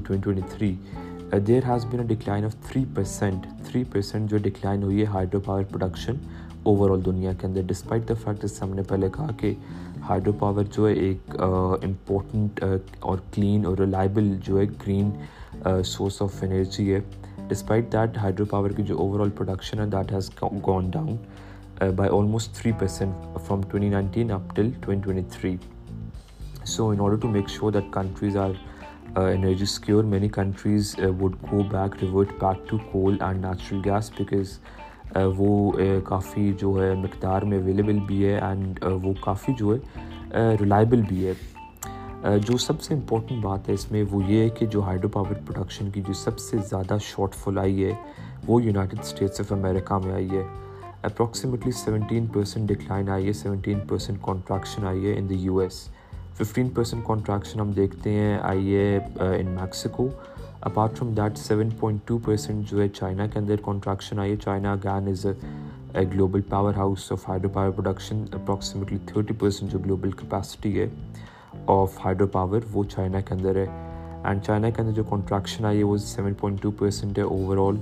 twenty 0.00 0.40
three 0.50 0.74
there 1.46 1.62
has 1.68 1.84
been 1.84 2.00
a 2.00 2.06
decline 2.06 2.44
of 2.44 2.54
three 2.68 2.84
percent 2.94 3.46
percent 3.92 4.28
three 4.28 4.38
جو 4.38 4.42
ڈکلائن 4.42 4.82
ہوئی 4.82 5.00
ہے 5.00 5.06
hydro 5.06 5.40
power 5.40 5.62
production 5.62 6.16
over 6.68 6.90
all 6.90 7.04
دنیا 7.04 7.32
کے 7.32 7.46
اندر 7.46 7.62
ڈسپائٹ 7.66 8.08
دا 8.08 8.14
فیکٹ 8.14 8.42
جس 8.42 8.50
سے 8.50 8.64
ہم 8.64 8.74
نے 8.74 8.82
پہلے 8.88 9.08
کہا 9.12 9.30
کہ 9.36 9.52
ہائیڈرو 10.08 10.32
پاور 10.38 10.64
جو 10.76 10.86
ہے 10.88 10.92
ایک 10.94 11.36
امپورٹنٹ 11.40 12.62
uh, 12.64 12.70
uh, 12.70 12.78
اور 13.00 13.18
کلین 13.34 13.66
اور 13.66 13.78
ریلائبل 13.78 14.34
جو 14.44 14.58
ہے 14.58 14.64
گرین 14.86 15.10
سورس 15.84 16.20
آف 16.22 16.42
انرجی 16.42 16.92
ہے 16.94 17.00
ڈسپائٹ 17.48 17.92
دیٹ 17.92 18.18
ہائیڈرو 18.18 18.44
پاور 18.44 18.70
کی 18.70 18.82
جو 18.82 18.98
اوور 18.98 19.20
آل 19.20 19.30
پروڈکشن 19.30 19.80
ہے 19.80 19.86
that 19.86 20.12
has 20.12 20.30
gone 20.66 20.90
down 20.90 21.16
by 21.96 22.10
almost 22.10 22.54
three 22.54 22.72
percent 22.78 23.38
from 23.46 23.62
twenty 23.62 23.88
nineteen 23.88 24.30
up 24.30 24.54
till 24.56 24.70
twenty 24.80 25.04
twenty 25.04 25.28
three 25.30 25.56
so 26.66 26.88
in 26.88 27.00
order 27.00 27.16
to 27.16 27.28
make 27.28 27.48
sure 27.48 27.72
that 27.72 27.92
countries 27.92 28.36
are 28.36 28.50
energy 29.16 29.66
secure 29.66 30.04
many 30.04 30.28
countries 30.28 30.94
would 31.20 31.36
go 31.52 31.62
back 31.70 32.02
revert 32.02 32.32
back 32.40 32.68
to 32.68 32.78
coal 32.92 33.16
and 33.20 33.44
natural 33.44 33.80
gas 33.84 34.10
because 34.18 34.58
وہ 35.16 35.72
کافی 36.04 36.52
جو 36.58 36.72
ہے 36.82 36.94
مقدار 36.94 37.42
میں 37.42 37.58
available 37.58 37.98
بھی 38.06 38.24
ہے 38.26 38.38
and 38.38 38.84
وہ 39.02 39.12
کافی 39.20 39.52
جو 39.58 39.74
ہے 39.74 40.56
ریلائبل 40.60 41.02
بھی 41.08 41.26
ہے 41.26 41.32
جو 42.38 42.56
سب 42.56 42.80
سے 42.82 42.94
امپورٹنٹ 42.94 43.44
بات 43.44 43.68
ہے 43.68 43.74
اس 43.74 43.90
میں 43.92 44.04
وہ 44.10 44.22
یہ 44.24 44.42
ہے 44.42 44.48
کہ 44.48 44.66
جو 44.66 44.82
ہائیڈرو 44.82 45.08
پاور 45.08 45.34
پروڈکشن 45.46 45.90
کی 45.90 46.02
جو 46.06 46.12
سب 46.12 46.38
سے 46.38 46.56
زیادہ 46.68 46.96
شارٹ 47.00 47.34
فل 47.34 47.58
آئی 47.58 47.84
ہے 47.84 47.92
وہ 48.48 48.62
یونائٹڈ 48.62 49.00
اسٹیٹس 49.00 49.40
آف 49.40 49.52
امریکہ 49.52 49.98
میں 49.98 50.12
آئی 50.12 50.30
ہے 50.30 50.42
اپروکسیمیٹلی 51.02 51.72
سیونٹین 51.72 52.26
پرسینٹ 52.26 52.68
ڈکلائن 52.68 53.08
آئی 53.08 53.26
ہے 53.26 53.32
سیونٹین 53.32 53.80
پرسینٹ 53.80 54.18
کانٹریکشن 54.22 54.86
آئی 54.86 55.06
ہے 55.06 55.18
in 55.18 55.28
the 55.28 55.34
U 55.34 55.58
S 55.58 55.86
fifteen 56.34 56.68
percent 56.68 57.06
contraction 57.06 57.60
ہم 57.60 57.72
دیکھتے 57.72 58.10
ہیں 58.10 58.38
آئی 58.42 58.74
ہے 58.76 58.98
in 59.16 59.46
Mexico 59.50 60.08
apart 60.62 60.98
from 60.98 61.12
that 61.14 61.38
seven 61.38 61.68
point 61.70 62.00
two 62.06 62.18
percent 62.18 62.70
جو 62.70 62.80
ہے 62.80 62.88
چائنا 62.90 63.26
کے 63.26 63.38
اندر 63.38 63.56
کانٹریکشن 63.62 64.18
آئی 64.18 64.30
ہے 64.30 64.36
China 64.36 64.72
again 64.72 65.08
is 65.08 65.26
a 65.26 66.04
global 66.04 66.40
power 66.48 66.74
house 66.74 67.10
of 67.12 67.28
hydro 67.28 67.48
power 67.48 67.70
production 67.70 68.24
approximately 68.32 68.98
thirty 69.06 69.34
percent 69.34 69.72
جو 69.72 69.78
گلوبل 69.78 70.10
کیپیسٹی 70.12 70.78
ہے 70.80 70.88
آف 71.66 71.98
ہائیڈرو 72.04 72.26
پاور 72.26 72.60
وہ 72.72 72.84
چائنا 72.90 73.20
کے 73.20 73.34
اندر 73.34 73.56
ہے 73.56 73.66
اینڈ 74.24 74.42
چائنا 74.42 74.70
کے 74.70 74.82
اندر 74.82 74.92
جو 74.92 75.04
کانٹریکشن 75.04 75.64
آئی 75.64 75.78
ہے 75.78 75.84
وہ 75.84 75.96
سیون 75.96 76.34
پوائنٹ 76.34 76.62
ٹو 76.62 76.70
پرسینٹ 76.70 77.18
ہے 77.18 77.22
اوور 77.24 77.68
آل 77.68 77.76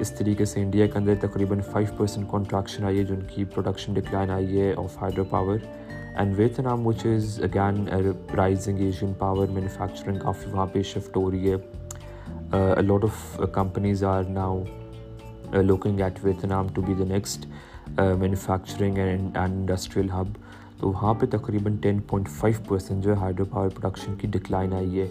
اس 0.00 0.12
طریقے 0.18 0.44
سے 0.44 0.62
انڈیا 0.62 0.86
کے 0.86 0.98
اندر 0.98 1.14
تقریباً 1.20 1.60
فائیو 1.72 1.96
پرسینٹ 1.96 2.30
کانٹریکشن 2.30 2.84
آئی 2.84 2.98
ہے 2.98 3.04
جن 3.04 3.20
کی 3.34 3.44
پروڈکشن 3.44 3.94
ڈکلائن 3.94 4.30
آئی 4.30 4.60
ہے 4.60 4.72
آف 4.78 5.02
ہائیڈرو 5.02 5.24
پاور 5.30 5.56
اینڈ 6.16 6.38
ویت 6.38 6.60
نام 6.60 6.86
which 6.86 7.06
is 7.06 7.38
again 7.42 7.86
rising 8.36 8.78
Asian 8.78 9.12
power 9.18 9.48
manufacturing 9.48 10.18
کافی 10.18 10.50
وہاں 10.52 10.66
پہ 10.72 10.82
شفٹ 10.84 11.16
ہو 11.16 11.30
رہی 11.30 11.50
ہے 11.50 11.56
lot 12.52 13.04
of 13.04 13.40
companies 13.52 14.04
are 14.04 14.22
now 14.30 14.62
looking 15.62 16.00
at 16.00 16.24
with 16.24 16.44
نام 16.46 16.66
to 16.74 16.82
be 16.82 16.94
the 16.94 17.04
next 17.04 17.46
manufacturing 18.18 18.98
industrial 18.98 20.10
hub 20.10 20.36
وہاں 20.82 21.14
پہ 21.14 21.26
تقریباً 21.30 21.76
ٹین 21.76 22.00
پوائنٹ 22.00 22.28
فائیو 22.30 22.56
پرسینٹ 22.68 23.04
جو 23.04 23.10
ہے 23.10 23.16
ہائیڈرو 23.16 23.44
پاور 23.44 23.68
پروڈکشن 23.70 24.14
کی 24.14 24.28
ڈکلائن 24.30 24.72
آئی 24.72 25.00
ہے 25.00 25.06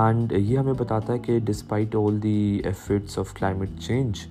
اینڈ 0.00 0.32
یہ 0.32 0.58
ہمیں 0.58 0.72
بتاتا 0.72 1.12
ہے 1.12 1.18
کہ 1.18 1.38
despite 1.44 1.96
all 1.96 2.22
the 2.22 2.60
efforts 2.64 3.18
of 3.18 3.34
climate 3.34 3.80
change 3.80 4.26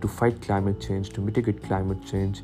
to 0.00 0.08
fight 0.08 0.42
climate 0.46 0.80
change 0.80 1.10
to 1.14 1.22
mitigate 1.22 1.60
climate 1.68 2.10
change 2.10 2.40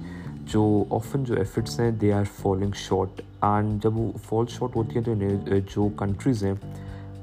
جو 0.52 0.62
آفن 0.90 1.24
جو 1.24 1.34
ایفٹس 1.34 1.78
ہیں 1.80 1.90
they 1.90 2.12
are 2.12 2.24
falling 2.36 2.72
short 2.78 3.20
and 3.42 3.82
جب 3.82 3.98
وہ 3.98 4.10
فال 4.28 4.46
شارٹ 4.48 4.76
ہوتی 4.76 4.98
ہیں 4.98 5.04
تو 5.04 5.12
uh, 5.12 5.60
جو 5.74 5.88
کنٹریز 5.96 6.44
ہیں 6.44 6.54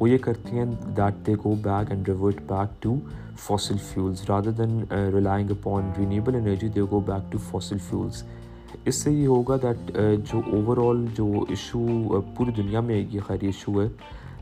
وہ 0.02 0.10
یہ 0.10 0.18
کرتی 0.18 0.58
ہیں 0.58 0.66
that 0.98 1.26
they 1.28 1.34
go 1.44 1.54
back 1.64 1.92
and 1.92 2.08
revert 2.08 2.40
back 2.48 2.82
to 2.84 2.96
fossil 3.40 3.78
fuels 3.84 4.24
rather 4.30 4.52
than 4.58 4.80
relying 5.14 5.50
upon 5.52 5.92
renewable 5.98 6.36
energy 6.36 6.68
they 6.68 6.82
go 6.92 7.00
back 7.08 7.32
to 7.32 7.38
fossil 7.50 7.78
fuels 7.90 8.24
اس 8.86 8.96
سے 8.96 9.12
یہ 9.12 9.28
ہوگا 9.28 9.58
دیٹ 9.64 9.92
uh, 9.92 10.16
جو 10.32 10.42
اوور 10.48 10.78
آل 10.86 11.06
جو 11.16 11.28
ایشو 11.50 11.80
uh, 11.80 12.22
پوری 12.38 12.52
دنیا 12.52 12.82
میں 12.82 12.98
یہ 13.10 13.20
خیر 13.28 13.38
ایشو 13.42 13.82
ہے 13.82 13.88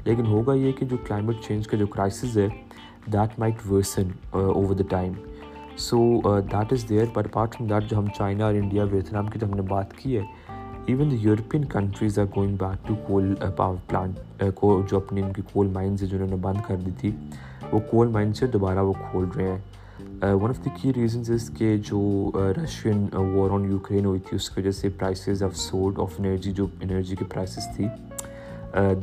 لیکن 0.05 0.25
ہوگا 0.25 0.53
یہ 0.53 0.71
کہ 0.71 0.85
جو 0.85 0.97
کلائمیٹ 1.07 1.43
چینج 1.47 1.67
کا 1.67 1.77
جو 1.77 1.87
کرائسز 1.87 2.37
ہے 2.37 2.47
that 3.13 3.37
might 3.39 3.65
worsen 3.69 4.11
over 4.33 4.75
the 4.75 4.83
time 4.89 5.13
so 5.79 5.99
that 6.51 6.73
is 6.73 6.89
there 6.89 7.13
per 7.13 7.25
apart 7.25 7.55
from 7.55 7.67
that 7.69 7.89
جو 7.89 7.97
ہم 7.97 8.05
چائنا 8.17 8.45
اور 8.45 8.53
انڈیا 8.53 8.83
ویتنام 8.91 9.27
کی 9.27 9.39
جو 9.39 9.47
ہم 9.47 9.55
نے 9.55 9.67
بات 9.69 9.97
کی 9.97 10.17
ہے 10.17 10.23
even 10.89 11.09
European 11.21 11.65
countries 11.65 12.17
are 12.19 12.25
going 12.35 12.55
back 12.57 12.87
to 12.87 12.93
coal 13.07 13.33
power 13.55 13.75
plant 13.87 14.41
کو 14.55 14.69
جو 14.89 14.97
اپنی 14.97 15.21
ان 15.21 15.33
کی 15.33 15.41
کول 15.51 15.67
مائنز 15.73 16.03
ہیں 16.03 16.09
جنہوں 16.09 16.27
نے 16.27 16.35
بند 16.41 16.57
کر 16.67 16.75
دی 16.75 16.91
تھی 16.99 17.11
وہ 17.71 17.79
کول 17.91 18.07
مائن 18.07 18.33
سے 18.33 18.47
دوبارہ 18.47 18.83
وہ 18.83 18.93
کھول 19.01 19.25
رہے 19.35 19.51
ہیں 19.51 20.33
one 20.33 20.49
of 20.49 20.63
the 20.65 20.69
key 20.81 20.93
reasons 20.93 21.49
کہ 21.57 21.75
جو 21.89 22.31
رشین 22.57 23.05
وار 23.13 23.51
آن 23.51 23.69
یوکرین 23.71 24.05
ہوئی 24.05 24.19
تھی 24.19 24.35
اس 24.35 24.49
کی 24.49 24.59
وجہ 24.61 24.71
سے 24.71 24.89
prices 24.89 25.43
of 25.43 25.55
sort 25.57 25.99
of 25.99 26.19
energy 26.19 26.51
جو 26.51 26.67
انرجی 26.81 27.15
کی 27.15 27.25
پرائسیز 27.25 27.67
تھی 27.75 27.87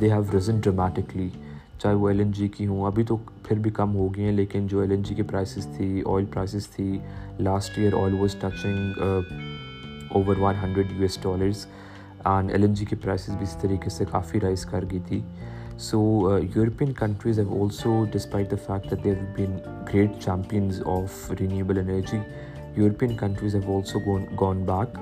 دے 0.01 0.11
ہیو 0.11 0.23
ریزن 0.33 0.59
ڈرامیٹکلی 0.59 1.29
چاہے 1.79 1.93
وہ 1.93 2.07
ایل 2.09 2.19
این 2.19 2.31
جی 2.31 2.47
کی 2.47 2.67
ہوں 2.67 2.85
ابھی 2.85 3.03
تو 3.03 3.17
پھر 3.43 3.59
بھی 3.59 3.71
کم 3.71 3.95
ہو 3.95 4.07
گئی 4.15 4.23
ہیں 4.23 4.31
لیکن 4.31 4.67
جو 4.67 4.79
ایل 4.79 4.91
این 4.91 5.03
جی 5.03 5.15
کی 5.15 5.23
پرائسیز 5.23 5.67
تھی 5.77 6.01
آئل 6.05 6.25
پرائسیز 6.25 6.67
تھی 6.67 6.97
last 7.39 7.77
year 7.77 8.01
oil 8.03 8.19
was 8.19 8.35
touching 8.35 9.01
over 10.15 10.35
one 10.39 10.55
hundred 10.63 10.91
U 10.91 11.01
S 11.01 11.17
dollars 11.23 11.65
and 12.25 12.51
L 12.51 12.61
N 12.61 12.73
G 12.73 12.85
کی 12.85 12.95
پرائسز 12.95 13.35
بھی 13.35 13.43
اس 13.43 13.55
طریقے 13.61 13.89
سے 13.89 14.05
کافی 14.11 14.39
رائز 14.39 14.65
کر 14.65 14.83
گئی 14.91 14.99
تھی 15.07 15.21
so 15.79 15.99
European 16.55 16.93
countries 16.93 17.39
have 17.39 17.63
also 17.63 18.03
despite 18.11 18.51
the 18.51 18.55
fact 18.65 19.03
that 19.03 19.17
been 19.35 19.57
great 19.89 20.19
champions 20.19 20.81
of 20.85 21.31
renewable 21.39 21.79
energy 21.79 22.17
European 22.77 23.15
countries 23.17 23.55
have 23.55 23.75
also 23.75 23.99
gone 24.39 24.63
back 24.65 24.97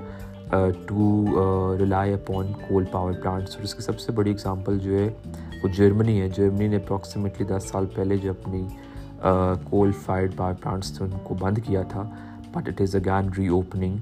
to 0.86 1.24
rely 1.78 2.12
upon 2.12 2.52
coal 2.68 2.84
power 2.92 3.12
plants 3.12 3.56
اور 3.56 3.64
اس 3.64 3.74
کی 3.74 3.82
سب 3.82 4.00
سے 4.00 4.12
بڑی 4.12 4.30
اگزامپل 4.30 4.78
جو 4.78 4.98
ہے 4.98 5.08
وہ 5.62 5.68
جرمنی 5.68 6.20
ہے 6.20 6.28
جرمنی 6.28 6.68
نے 6.68 6.76
اپراکسیمیٹلی 6.76 7.46
دس 7.46 7.68
سال 7.68 7.86
پہلے 7.94 8.16
جو 8.16 8.30
اپنی 8.30 8.66
کول 9.70 9.92
فائرڈ 10.04 10.36
پاور 10.36 10.54
پلانٹس 10.62 10.92
تھے 10.92 11.04
ان 11.04 11.18
کو 11.22 11.34
بند 11.34 11.58
کیا 11.64 11.82
تھا 11.82 12.02
but 12.52 12.68
it 12.68 12.80
is 12.80 12.96
again 12.96 13.28
re 13.38 13.46
opening 13.48 13.96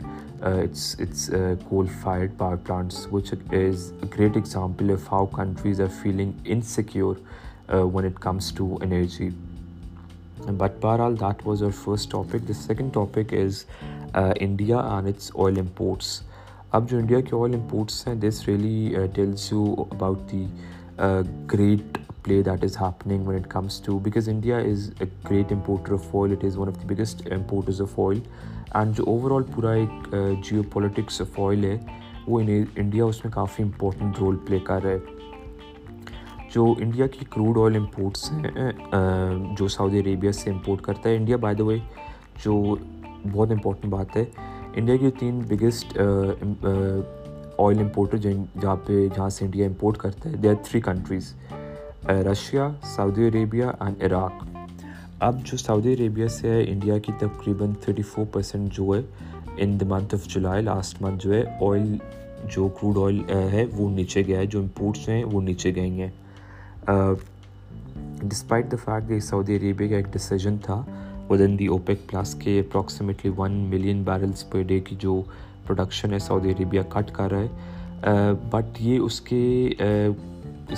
کولفائیڈ 0.45 2.31
power 2.39 2.57
plants 2.67 3.07
which 3.13 3.33
is 3.53 3.91
great 4.15 4.37
example 4.37 4.95
feeling 6.03 6.33
in 6.45 6.61
secure 6.63 7.15
when 7.95 8.05
it 8.05 8.19
comes 8.21 8.53
to 8.53 8.67
energy 8.83 9.29
but 10.59 10.81
for 10.81 10.99
all 10.99 11.17
that 11.21 11.47
was 11.47 11.63
our 11.63 11.73
first 11.85 12.11
topic 12.13 12.49
the 12.49 12.53
second 12.53 12.95
topic 12.95 13.35
is 13.35 13.65
India 14.15 14.81
and 14.81 15.09
its 15.09 15.31
oil 15.35 15.59
imports 15.59 16.21
اب 16.71 16.91
جو 16.91 16.99
India 16.99 17.21
کے 17.21 17.37
oil 17.37 17.55
imports 17.55 18.07
ہیں 18.09 18.15
this 18.21 18.49
really 18.49 19.07
tells 19.15 19.49
you 19.53 19.65
about 19.81 20.33
the 20.33 20.45
great 21.53 21.99
play 22.25 22.43
that 22.43 22.65
is 22.65 22.77
happening 22.81 23.27
when 23.27 23.39
it 23.39 23.49
comes 23.51 23.81
to 23.81 23.99
because 23.99 24.29
India 24.29 24.57
is 24.59 24.91
a 25.01 25.07
great 25.31 25.53
importer 25.53 25.93
of 25.93 26.15
oil 26.17 26.33
it 26.33 26.45
is 26.45 26.57
one 26.59 26.69
of 26.69 26.83
the 26.83 26.87
biggest 26.89 27.27
importers 27.33 27.81
of 27.83 27.99
oil 28.01 28.21
and 28.75 28.97
جو 28.97 29.05
over 29.07 29.31
all 29.31 29.43
پورا 29.55 29.73
ایک 29.73 30.15
Jio 30.45 30.63
politics 30.73 31.21
of 31.21 31.41
oil 31.41 31.65
ہے 31.65 31.77
وہ 32.29 32.41
India 32.41 33.05
اس 33.05 33.25
میں 33.25 33.33
کافی 33.33 33.63
important 33.63 34.19
role 34.21 34.37
play 34.47 34.59
کر 34.67 34.83
رہا 34.83 34.91
ہے 34.91 35.13
جو 36.55 36.73
انڈیا 36.79 37.07
کی 37.07 37.25
کروڈ 37.31 37.59
آئل 37.59 37.77
امپورٹس 37.77 38.31
ہیں 38.33 38.71
جو 39.59 39.69
سعودی 39.69 40.01
عربیہ 40.01 40.33
سے 40.33 40.51
امپورٹ 40.51 40.83
کرتا 40.83 41.09
ہے 41.09 41.17
انڈیا 41.17 41.37
بائی 41.37 41.57
دا 41.57 41.65
وے 41.65 41.79
جو 42.45 42.55
بہت 43.33 43.51
امپورٹنٹ 43.51 43.93
بات 43.93 44.17
ہے 44.17 44.25
انڈیا 44.75 44.97
کی 44.97 45.11
تین 45.21 45.41
بگیسٹ 45.49 45.99
آئل 47.59 47.79
امپورٹر 47.79 48.17
جہاں 48.17 48.77
پہ 48.77 49.07
جہاں 49.17 49.29
سے 49.29 49.45
انڈیا 49.45 49.67
امپورٹ 49.67 49.99
کرتا 49.99 50.31
ہے 50.31 50.37
they 50.37 50.49
are 50.49 50.55
three 50.65 50.81
countries 50.81 51.33
Russia 52.27 52.69
Saudi 52.97 53.29
Arabia 53.29 53.65
and 53.81 54.03
Iraq 54.03 54.45
اب 55.21 55.45
جو 55.45 55.57
سعودی 55.57 55.95
عربیہ 55.95 56.27
سے 56.29 56.51
ہے 56.51 56.65
انڈیا 56.69 56.99
کی 56.99 57.13
تقریباً 57.21 57.73
تھرٹی 57.81 58.03
فور 58.03 58.25
پرسینٹ 58.33 58.73
جو 58.73 58.95
ہے 58.95 59.01
in 59.57 59.81
the 59.81 59.87
month 59.89 60.15
of 60.15 60.27
July 60.29 60.63
last 60.63 61.03
month 61.03 61.25
جو 61.25 61.35
ہے 61.35 61.43
آئل 61.71 61.97
جو 62.55 62.69
کروڈ 62.81 62.99
آئل 63.05 63.21
ہے 63.53 63.65
وہ 63.73 63.91
نیچے 63.91 64.23
گیا 64.27 64.39
ہے 64.39 64.47
جو 64.47 64.61
امپورٹس 64.61 65.09
ہیں 65.09 65.23
وہ 65.25 65.41
نیچے 65.41 65.75
گئی 65.75 66.01
ہیں 66.01 66.11
ڈسپائٹ 68.23 68.73
دا 68.73 68.77
فیکٹ 68.85 69.09
کہ 69.09 69.21
سعودی 69.21 69.57
عربیہ 69.57 69.89
کا 69.89 69.97
ایک 69.97 70.13
ڈیسیجن 70.13 70.57
تھا 70.63 70.83
with 71.31 71.41
in 71.41 71.59
the 71.59 71.67
OPEC 71.67 72.07
plus 72.07 72.35
کے 72.35 72.61
approximately 72.61 73.31
one 73.37 73.53
million 73.71 74.03
barrels 74.03 74.51
per 74.51 74.63
day 74.63 74.81
کی 74.81 74.97
جو 74.99 75.23
پروڈکشن 75.67 76.13
ہے 76.13 76.19
سعودی 76.19 76.51
عربیہ 76.53 76.81
کٹ 76.89 77.11
کر 77.13 77.31
رہا 77.31 77.41
ہے 77.41 78.33
بٹ 78.51 78.81
یہ 78.81 78.99
اس 78.99 79.21
کے 79.21 79.43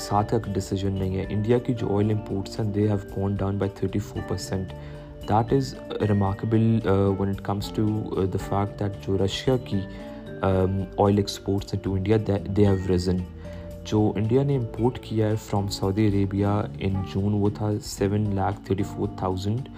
ساتھ 0.00 0.31
کا 0.31 0.53
ڈیسیجن 0.53 0.93
نہیں 0.93 1.17
ہے 1.17 1.25
انڈیا 1.29 1.59
کی 1.59 1.75
جو 1.75 1.97
آئل 1.97 2.11
امپورٹس 2.11 2.59
ہیں 2.61 2.67
they 2.75 2.89
have 2.89 2.97
gone 3.17 3.35
down 3.35 3.59
by 3.59 3.71
thirty 3.79 3.99
four 3.99 4.29
percent 4.29 4.73
that 5.29 5.53
is 5.53 5.75
remarkable 6.09 6.79
when 7.19 7.29
it 7.29 7.41
comes 7.45 7.71
to 7.77 7.87
the 8.33 8.45
fact 8.49 8.81
that 8.81 9.07
جو 9.07 9.17
رشیا 9.25 9.57
کی 9.65 9.81
آئل 10.43 11.19
ایکسپورٹس 11.19 11.75
ہیں 11.75 11.81
to 11.85 11.95
India 11.95 12.17
they 12.57 12.67
have 12.67 12.77
risen 12.89 13.17
جو 13.85 14.01
انڈیا 14.17 14.43
نے 14.43 14.57
امپورٹ 14.57 14.99
کیا 15.03 15.29
ہے 15.29 15.35
from 15.43 15.69
Saudi 15.71 16.07
Arabia 16.09 16.47
in 16.79 16.95
June 17.13 17.35
وہ 17.35 17.51
تھا 17.55 17.71
seven 17.85 18.25
lakh 18.37 18.61
thirty 18.67 18.83
four 18.95 19.09
thousand 19.19 19.69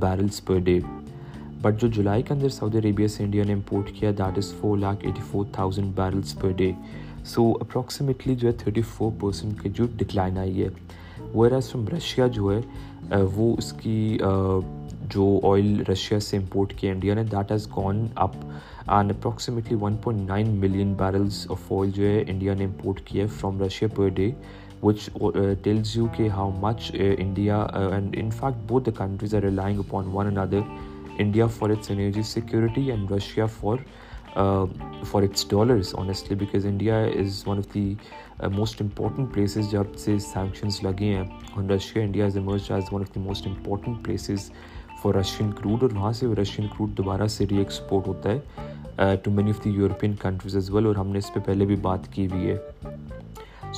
barrels 0.00 0.44
per 0.44 0.58
day 0.58 0.78
but 1.62 1.80
جو 1.80 1.88
جولائی 1.88 2.22
کے 2.22 2.34
اندر 2.34 2.48
سعودی 2.48 2.78
عربیہ 2.78 3.06
سے 3.06 3.24
انڈیا 3.24 3.44
نے 3.44 3.52
امپورٹ 3.52 3.90
کیا 3.94 4.10
that 4.18 4.38
is 4.38 4.52
four 4.60 4.76
lakh 4.78 5.04
eighty 5.06 5.22
four 5.30 5.44
thousand 5.52 5.92
barrels 5.96 6.38
per 6.40 6.52
day 6.56 6.70
so 7.24 7.50
approximately 7.60 8.34
جو 8.34 8.48
ہے 8.48 8.52
تھرٹی 8.58 8.82
فور 8.88 9.10
پرسینٹ 9.20 9.62
کی 9.62 9.70
جو 9.70 9.86
ڈکلائن 9.96 10.38
آئی 10.38 10.62
ہے 10.62 10.68
ویر 11.34 11.52
ایز 11.52 11.70
فرام 11.70 11.84
رشیا 11.88 12.26
جو 12.26 12.52
ہے 12.52 13.22
وہ 13.34 13.54
اس 13.58 13.72
کی 13.72 14.18
جو 15.08 15.28
آئل 15.44 15.82
رشیا 15.88 16.20
سے 16.20 16.36
امپورٹ 16.36 16.72
کیا 16.74 16.92
انڈیا 16.92 17.14
نے 17.14 17.24
that 17.24 17.52
has 17.52 17.68
gone 17.76 18.06
up 18.16 18.36
and 18.86 19.10
approximately 19.10 19.76
one 19.80 19.96
point 20.02 20.28
nine 20.28 20.56
million 20.60 20.94
barrels 20.94 21.46
of 21.50 21.72
oil 21.72 21.90
جو 21.90 22.04
ہے 22.04 22.22
انڈیا 22.26 22.54
نے 22.54 22.64
امپورٹ 22.64 23.00
کیا 23.04 23.24
ہے 23.24 23.28
from 23.40 23.62
Russia 23.62 23.88
per 23.94 24.08
day 24.08 24.30
which 24.82 25.08
tells 25.62 25.96
you 25.96 26.06
کہ 26.16 26.28
how 26.28 26.50
much 26.60 26.90
India 27.18 27.60
and 27.72 28.16
in 28.18 28.30
fact 28.30 28.70
بہت 28.70 28.86
the 28.86 28.90
countries 28.96 29.34
are 29.34 29.42
relying 29.42 29.78
upon 29.78 30.08
one 30.12 30.26
and 30.26 30.38
other 30.38 30.60
India 31.20 31.46
for 31.48 31.70
its 31.70 31.90
energy 31.90 32.22
security 32.24 32.90
and 32.90 33.12
Russia 33.12 33.46
for 33.54 33.78
for 35.10 35.22
its 35.22 35.46
dollars 35.50 35.94
honestly 35.98 36.36
because 36.36 36.66
India 36.66 36.98
is 36.98 37.42
one 37.46 37.58
of 37.58 37.74
the 37.74 37.94
most 38.50 38.82
important 38.82 39.32
places 39.34 39.70
جب 39.70 39.96
سے 39.98 40.18
sanctions 40.18 40.78
لگے 40.82 41.14
ہیں 41.14 41.24
on 41.56 41.70
Russia 41.70 42.02
India 42.02 42.24
is 42.24 42.36
as 42.36 42.92
one 42.92 43.00
of 43.00 43.14
the 43.14 43.20
most 43.20 43.46
important 43.46 44.04
places 44.04 44.50
for 45.02 45.14
Russian 45.14 45.50
crude 45.52 45.82
اور 45.82 45.90
وہاں 45.94 46.12
سے 46.12 46.26
وہ 46.26 46.34
Russian 46.34 46.66
crude 46.66 46.96
دوبارہ 46.98 47.26
سے 47.26 47.46
ری 47.50 47.56
ایکسپورٹ 47.56 48.08
ہوتا 48.08 48.32
ہے 48.32 49.16
to 49.24 49.30
many 49.30 49.50
of 49.50 49.64
the 49.64 49.70
European 49.70 50.14
countries 50.20 50.54
as 50.54 50.70
well 50.70 50.86
اور 50.86 50.96
ہم 50.96 51.08
نے 51.08 51.18
اس 51.18 51.32
پہ 51.34 51.40
پہلے 51.46 51.66
بھی 51.66 51.76
بات 51.82 52.12
کی 52.12 52.26
ہوئی 52.26 52.50
ہے 52.50 52.56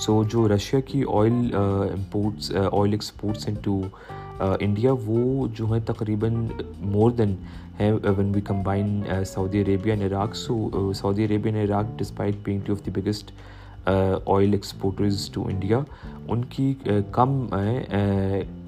سو 0.00 0.23
جو 0.25 0.49
رشیا 0.49 0.81
کی 0.81 1.03
oil 1.15 1.55
imports 1.55 2.51
oil 2.73 2.93
exports 2.93 3.49
in 3.49 3.55
to 3.55 3.81
India 4.41 4.93
وہ 5.07 5.47
جو 5.55 5.73
ہیں 5.73 5.81
تقریباً 5.87 6.47
مور 6.81 7.11
دین 7.11 7.35
ہے 7.79 7.91
when 8.19 8.33
we 8.35 8.41
combine 8.41 9.03
Saudi 9.27 9.63
Arabia 9.63 9.93
and 9.93 10.03
Iraq 10.03 10.35
so 10.37 10.93
Saudi 10.95 11.25
Arabia 11.25 11.53
and 11.53 11.71
Iraq 11.71 11.99
despite 11.99 12.35
being 12.45 12.61
two 12.65 12.73
of 12.73 12.85
the 12.87 12.91
biggest 12.91 13.31
oil 13.87 14.53
exporters 14.53 15.29
to 15.31 15.47
India 15.49 15.81
ان 16.29 16.45
کی 16.45 16.75
کم 17.13 17.47
ہیں 17.55 17.81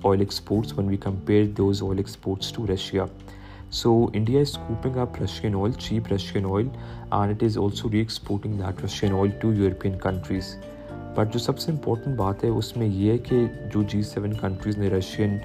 oil 0.05 0.21
exports 0.21 0.79
when 0.79 0.89
we 0.89 0.97
compare 0.97 1.45
those 1.59 1.83
oil 1.83 1.99
exports 1.99 2.53
to 2.53 2.67
Russia 2.67 3.05
so 3.73 4.07
India 4.13 4.41
is 4.41 4.53
coping 4.69 4.97
up 4.97 5.23
Russian 5.23 5.55
oil 5.55 5.73
cheap 5.79 6.13
Russian 6.13 6.45
oil 6.45 6.69
and 7.11 7.31
it 7.31 7.43
is 7.43 7.59
also 7.59 7.91
re 7.91 7.99
exporting 7.99 8.55
that 8.55 8.85
Russian 8.85 9.15
oil 9.15 9.31
to 9.41 9.53
European 9.53 9.99
countries 10.03 10.55
but 11.17 11.33
جو 11.33 11.39
سب 11.39 11.59
سے 11.59 11.71
important 11.73 12.17
بات 12.17 12.45
ہے 12.45 12.49
اس 12.49 12.77
میں 12.77 12.87
یہ 12.87 13.13
ہے 13.13 13.19
کہ 13.19 13.45
جو 13.75 13.83
جی 13.83 14.03
سیون 14.03 14.33
کنٹریز 14.33 14.79
نے 14.79 14.89
رشین 14.89 15.37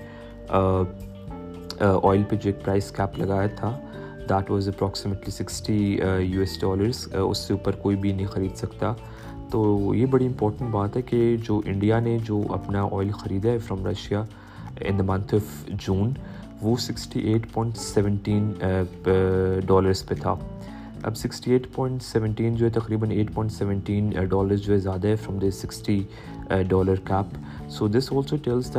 آئل 0.49 2.23
پہ 2.29 2.35
جو 2.35 2.49
ایک 2.49 2.63
پرائز 2.65 2.91
کیپ 2.91 3.19
لگایا 3.19 3.47
تھا 3.55 3.77
that 4.29 4.51
was 4.51 4.67
approximately 4.67 5.31
sixty 5.31 5.77
U 6.21 6.39
S 6.39 6.59
dollars 6.61 7.07
اس 7.13 7.37
سے 7.37 7.53
اوپر 7.53 7.75
کوئی 7.81 7.95
بھی 7.95 8.11
نہیں 8.11 8.27
خرید 8.27 8.55
سکتا 8.55 8.93
تو 9.51 9.93
یہ 9.95 10.05
بڑی 10.05 10.25
امپورٹنٹ 10.25 10.69
بات 10.71 10.97
ہے 10.97 11.01
کہ 11.01 11.35
جو 11.43 11.61
انڈیا 11.65 11.99
نے 11.99 12.17
جو 12.23 12.41
اپنا 12.49 12.83
آئل 12.91 13.11
خریدا 13.11 13.49
ہے 13.49 13.59
from 13.59 13.85
Russia 13.87 14.23
in 14.81 14.97
the 14.99 15.03
month 15.03 15.35
of 15.35 15.67
June 15.85 16.13
وہ 16.61 16.75
sixty 16.77 17.19
eight 17.19 17.51
point 17.53 17.77
seventeen 17.77 18.51
dollars 19.65 20.05
پہ 20.07 20.15
تھا 20.15 20.35
اب 21.03 21.17
سکسٹی 21.17 21.51
ایٹ 21.51 21.67
پوائنٹ 21.73 22.01
سیونٹین 22.03 22.55
جو 22.55 22.65
ہے 22.65 22.71
تقریباً 22.71 23.11
ایٹ 23.11 23.33
پوائنٹ 23.33 23.51
سیونٹین 23.51 24.09
ڈالرس 24.29 24.61
جو 24.61 24.73
ہے 24.73 24.77
زیادہ 24.79 25.07
ہے 25.07 25.15
from 25.15 25.37
the 25.39 25.51
sixty 25.51 26.01
dollar 26.69 26.95
cap 26.95 27.37
so 27.69 27.87
this 27.87 28.13
also 28.13 28.35
tells 28.35 28.71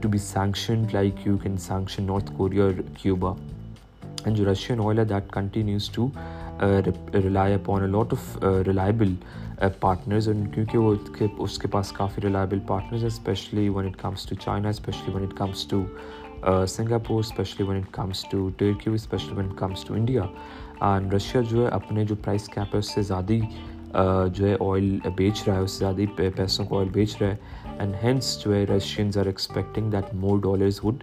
to 0.02 0.08
be 0.08 0.18
sanction 0.18 0.82
North 2.00 2.32
Korea 2.36 2.64
اور 2.64 2.72
کیوبا 3.02 3.32
جو 4.26 4.52
رشین 4.52 4.80
آئل 4.80 4.98
ہے 4.98 5.04
لاٹ 7.86 8.12
آف 8.12 8.38
ریلائبل 8.66 9.14
کیونکہ 10.54 10.76
اس 11.38 11.58
کے 11.58 11.68
پاس 11.68 11.92
کافی 11.92 12.20
ریلائبل 12.22 12.58
سنگاپوری 16.68 17.62
ون 17.62 17.76
اٹ 17.76 17.92
کمس 17.92 18.24
ٹو 18.24 18.48
ٹرکیشلی 18.56 20.18
اینڈ 20.80 21.14
رشیا 21.14 21.40
جو 21.50 21.62
ہے 21.62 21.68
اپنے 21.68 22.04
جو 22.04 22.14
پرائس 22.14 22.48
کیپ 22.48 22.74
ہے 22.74 22.78
اس 22.78 22.94
سے 22.94 23.02
زیادہ 23.02 23.32
جو 24.34 24.46
ہے 24.46 24.54
آئل 24.60 24.98
بیچ 25.16 25.42
رہا 25.46 25.56
ہے 25.56 25.60
اس 25.60 25.70
سے 25.70 25.84
زیادہ 25.84 26.28
پیسوں 26.36 26.66
کو 26.66 26.78
آئل 26.78 26.88
بیچ 26.88 27.16
رہا 27.20 27.30
ہے 27.30 27.36
اینڈ 27.78 27.94
ہینس 28.02 28.38
جو 28.44 28.54
ہے 28.54 28.64
Russians 28.64 29.18
are 29.18 29.26
expecting 29.26 29.90
that 29.90 30.14
more 30.14 30.38
dollars 30.38 30.80
would 30.84 31.02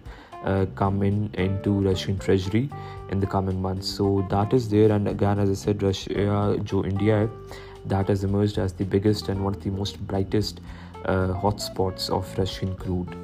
come 0.76 1.02
in 1.02 1.56
to 1.64 1.82
Russian 1.92 2.16
treasury 2.26 2.68
in 3.12 3.22
the 3.22 3.28
coming 3.32 3.62
month 3.62 3.86
so 3.86 4.22
that 4.32 4.54
is 4.54 4.72
there 4.72 4.92
and 4.92 5.08
again 5.08 5.40
as 5.40 5.68
a 5.68 5.74
Russia 5.84 6.52
جو 6.62 6.80
انڈیا 6.80 7.20
ہے 7.20 7.26
that 7.90 8.10
is 8.10 8.26
emerged 8.26 8.60
as 8.60 8.80
the 8.80 8.84
biggest 8.90 9.30
and 9.30 9.42
one 9.42 9.54
of 9.58 9.64
the 9.64 9.70
most 9.70 9.98
brightest 10.06 10.60
hot 11.44 11.56
spots 11.56 12.12
of 12.12 12.40
Russian 12.40 12.74
crowd 12.80 13.16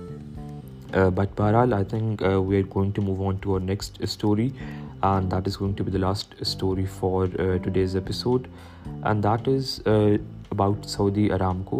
but 1.15 1.39
بہرحال 1.39 1.73
I 1.73 1.83
think 1.83 2.23
we 2.47 2.57
are 2.57 2.75
going 2.75 2.91
to 2.91 3.01
move 3.01 3.27
on 3.27 3.35
to 3.35 3.49
over 3.49 3.61
next 3.61 4.01
story 4.01 4.49
and 5.01 5.31
that 5.31 5.47
is 5.47 5.61
going 5.61 5.95
last 5.95 6.35
story 6.39 6.85
for 6.85 7.25
two 7.63 7.69
days 7.69 7.95
update 7.95 8.47
and 9.03 9.23
that 9.23 9.47
is 9.47 9.79
about 10.51 10.85
Saudi 10.85 11.31
ارام 11.31 11.63
کو 11.63 11.80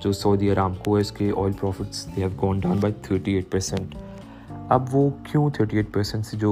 جو 0.00 0.12
Saudi 0.12 0.50
Aramco 0.50 0.82
کو 0.84 0.96
ہے 0.96 1.00
اس 1.00 1.10
کے 1.12 1.30
oil 1.36 1.52
profits 1.60 2.06
they 2.06 2.20
have 2.22 2.30
gone 2.42 2.58
down 2.60 2.78
by 2.80 2.94
thirty 3.02 3.32
eight 3.34 3.50
percent 3.50 3.94
اب 4.68 4.86
وہ 4.92 5.08
کیوں 5.30 5.48
thirty 5.50 5.76
eight 5.76 5.92
percent 5.92 6.26
سے 6.26 6.36
جو 6.36 6.50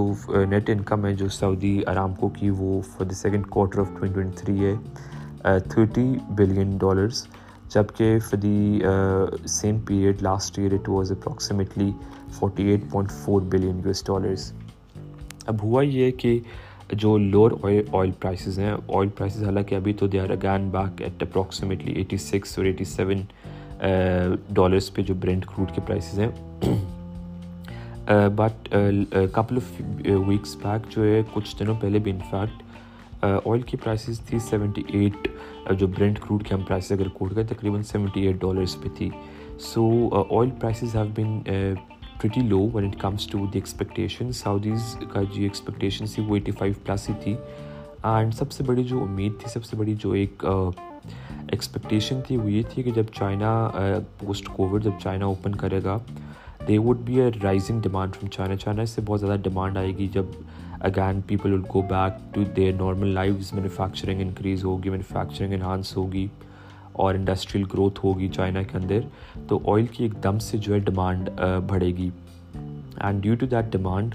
نیٹ 0.48 0.70
انکم 0.70 1.06
ہے 1.06 1.12
جو 1.14 1.28
سعودی 1.28 1.80
ارامکو 1.86 2.20
کو 2.20 2.34
کی 2.38 2.50
وہ 2.50 2.80
for 2.88 3.06
the 3.06 3.14
second 3.14 3.46
quarter 3.46 3.80
of 3.80 3.88
twenty 3.88 4.14
twenty 4.14 4.40
three 4.40 4.64
ہے 4.64 5.58
تھرٹی 5.68 6.06
بلین 6.30 6.76
ڈالرس 6.76 7.26
جبکہ 7.74 8.18
for 8.18 8.38
the 8.38 8.80
same 9.46 9.78
period 9.80 10.22
last 10.22 10.58
year 10.58 10.72
it 10.72 10.88
was 10.88 11.12
approximately 11.12 11.90
forty 12.32 12.64
eight 12.64 12.90
point 12.90 13.12
four 13.14 13.42
billion 13.48 13.76
U 13.76 13.86
S 13.86 14.04
dollars 14.06 14.52
اب 15.46 15.62
ہوا 15.62 15.82
یہ 15.82 16.10
کہ 16.10 16.38
جو 16.92 17.16
لوور 17.18 17.50
آئل 17.92 18.10
پرائسز 18.20 18.58
ہیں 18.58 18.70
oil 18.70 19.08
prices 19.08 19.44
حالانکہ 19.44 19.74
ابھی 19.74 19.92
تو 19.92 20.06
they 20.06 20.20
are 20.20 20.30
again 20.30 20.68
back 20.70 21.02
at 21.02 21.22
approximately 21.22 21.92
eighty 21.92 22.16
six 22.16 22.58
اور 22.58 22.66
ایٹی 22.66 22.84
سیون 22.84 23.22
ڈالرس 24.54 24.92
پہ 24.94 25.02
جو 25.02 25.14
برینڈ 25.14 25.46
کروڈ 25.46 25.74
کے 25.74 25.80
پرائسز 25.86 26.18
ہیں 26.20 26.28
but 28.36 28.68
couple 29.32 29.56
of 29.56 29.80
weeks 30.28 30.56
back 30.62 30.90
جو 30.90 31.04
ہے 31.04 31.22
کچھ 31.34 31.56
دنوں 31.60 31.74
پہلے 31.80 31.98
بھی 31.98 32.12
انفیکٹ 32.12 32.62
آئل 33.22 33.60
uh, 33.60 33.66
کی 33.66 33.76
پرائسز 33.76 34.20
تھی 34.20 34.38
سیونٹی 34.40 34.82
ایٹ 34.88 35.28
uh, 35.68 35.76
جو 35.78 35.86
برینڈ 35.86 36.18
کروڈ 36.18 36.44
کے 36.44 36.54
ہم 36.54 36.62
پرائسز 36.62 36.92
اگر 36.92 37.08
کوٹ 37.08 37.34
گئے 37.36 37.44
تقریباً 37.44 37.82
سیونٹی 37.82 38.26
ایٹ 38.26 38.40
ڈالرس 38.40 38.76
پہ 38.82 38.88
تھی 38.96 39.08
so 39.62 39.88
oil 40.14 40.50
prices 40.60 40.96
have 40.96 41.06
been 41.16 41.38
pretty 42.20 42.40
low 42.40 42.58
when 42.74 42.84
it 42.84 43.00
comes 43.00 43.26
to 43.26 43.38
the 43.38 43.58
expectation 43.58 44.32
Saudis 44.32 44.96
کا 45.12 45.22
جو 45.22 45.42
ایکسپیکٹیشن 45.42 46.06
تھی 46.14 46.22
وہ 46.22 46.34
ایٹی 46.34 46.52
فائیو 46.52 46.74
پلس 46.84 47.08
ہی 47.08 47.14
تھی 47.22 47.34
اینڈ 48.02 48.34
سب 48.34 48.52
سے 48.52 48.64
بڑی 48.64 48.84
جو 48.84 49.02
امید 49.02 49.32
تھی 49.40 49.50
سب 49.50 49.64
سے 49.64 49.76
بڑی 49.76 49.94
جو 49.94 50.10
ایک 50.12 50.44
ایکسپیکٹیشن 51.46 52.20
تھی 52.26 52.36
وہ 52.36 52.50
یہ 52.50 52.62
تھی 52.70 52.82
کہ 52.82 52.90
جب 52.90 53.12
چائنا 53.12 53.50
پوسٹ 54.18 54.48
کووڈ 54.48 54.84
جب 54.84 54.98
چائنا 55.02 55.24
اوپن 55.24 55.54
کرے 55.54 55.80
گا 55.84 55.98
they 56.68 56.78
would 56.78 57.00
be 57.04 57.20
a 57.20 57.30
rising 57.42 57.80
demand 57.80 58.14
from 58.14 58.30
China 58.30 58.56
China 58.56 58.82
اس 58.82 58.90
سے 58.90 59.02
بہت 59.06 59.20
زیادہ 59.20 59.40
ڈیمانڈ 59.42 59.78
آئے 59.78 59.96
گی 59.98 60.06
جب 60.12 60.24
again 60.80 61.20
people 61.26 61.52
will 61.52 61.62
go 61.74 61.80
back 61.80 62.34
to 62.34 62.42
their 62.56 62.72
normal 62.72 63.14
life 63.14 63.52
manufacturing 63.54 64.20
increase 64.20 64.64
ہوگی 64.64 64.90
مینوفیکچرنگ 64.90 65.52
انہانس 65.52 65.96
ہوگی 65.96 66.26
اور 66.96 67.14
انڈسٹریل 67.14 67.64
گروتھ 67.72 68.04
ہوگی 68.04 68.28
چائنا 68.28 68.62
کے 68.62 68.76
اندر 68.78 69.00
تو 69.48 69.58
آئل 69.72 69.86
کی 69.86 70.04
ایک 70.04 70.22
دم 70.24 70.38
سے 70.38 70.58
جو 70.58 70.74
ہے 70.74 70.78
ڈیمانڈ 70.80 71.30
بڑھے 71.66 71.86
گی 71.86 72.10
and 72.54 73.22
due 73.22 73.34
to 73.34 73.46
that 73.46 73.72
demand 73.72 74.14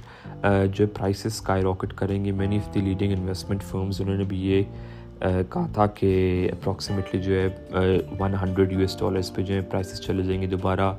جو 0.75 0.88
پرائسز 0.88 1.25
اسکائی 1.25 1.63
راکٹ 1.63 1.93
کریں 1.93 2.24
گے 2.25 2.31
many 2.31 2.58
of 2.58 2.77
leading 2.77 3.13
investment 3.13 3.63
firms 3.63 4.01
انہوں 4.01 4.17
نے 4.17 4.24
بھی 4.24 4.46
یہ 4.46 4.63
کہا 5.50 5.65
تھا 5.74 5.86
کہ 5.88 6.50
اپراکسیمیٹلی 6.51 7.22
جو 7.22 7.34
ہے 7.34 7.48
one 8.20 8.34
hundred 8.41 8.72
U 8.72 8.79
S 8.79 8.98
dollars 9.00 9.34
پہ 9.36 9.41
جو 9.41 9.53
ہے 9.53 9.62
پرائسز 9.72 10.01
چلے 10.01 10.24
جائیں 10.24 10.41
گے 10.41 10.48
دوبارہ 10.48 10.93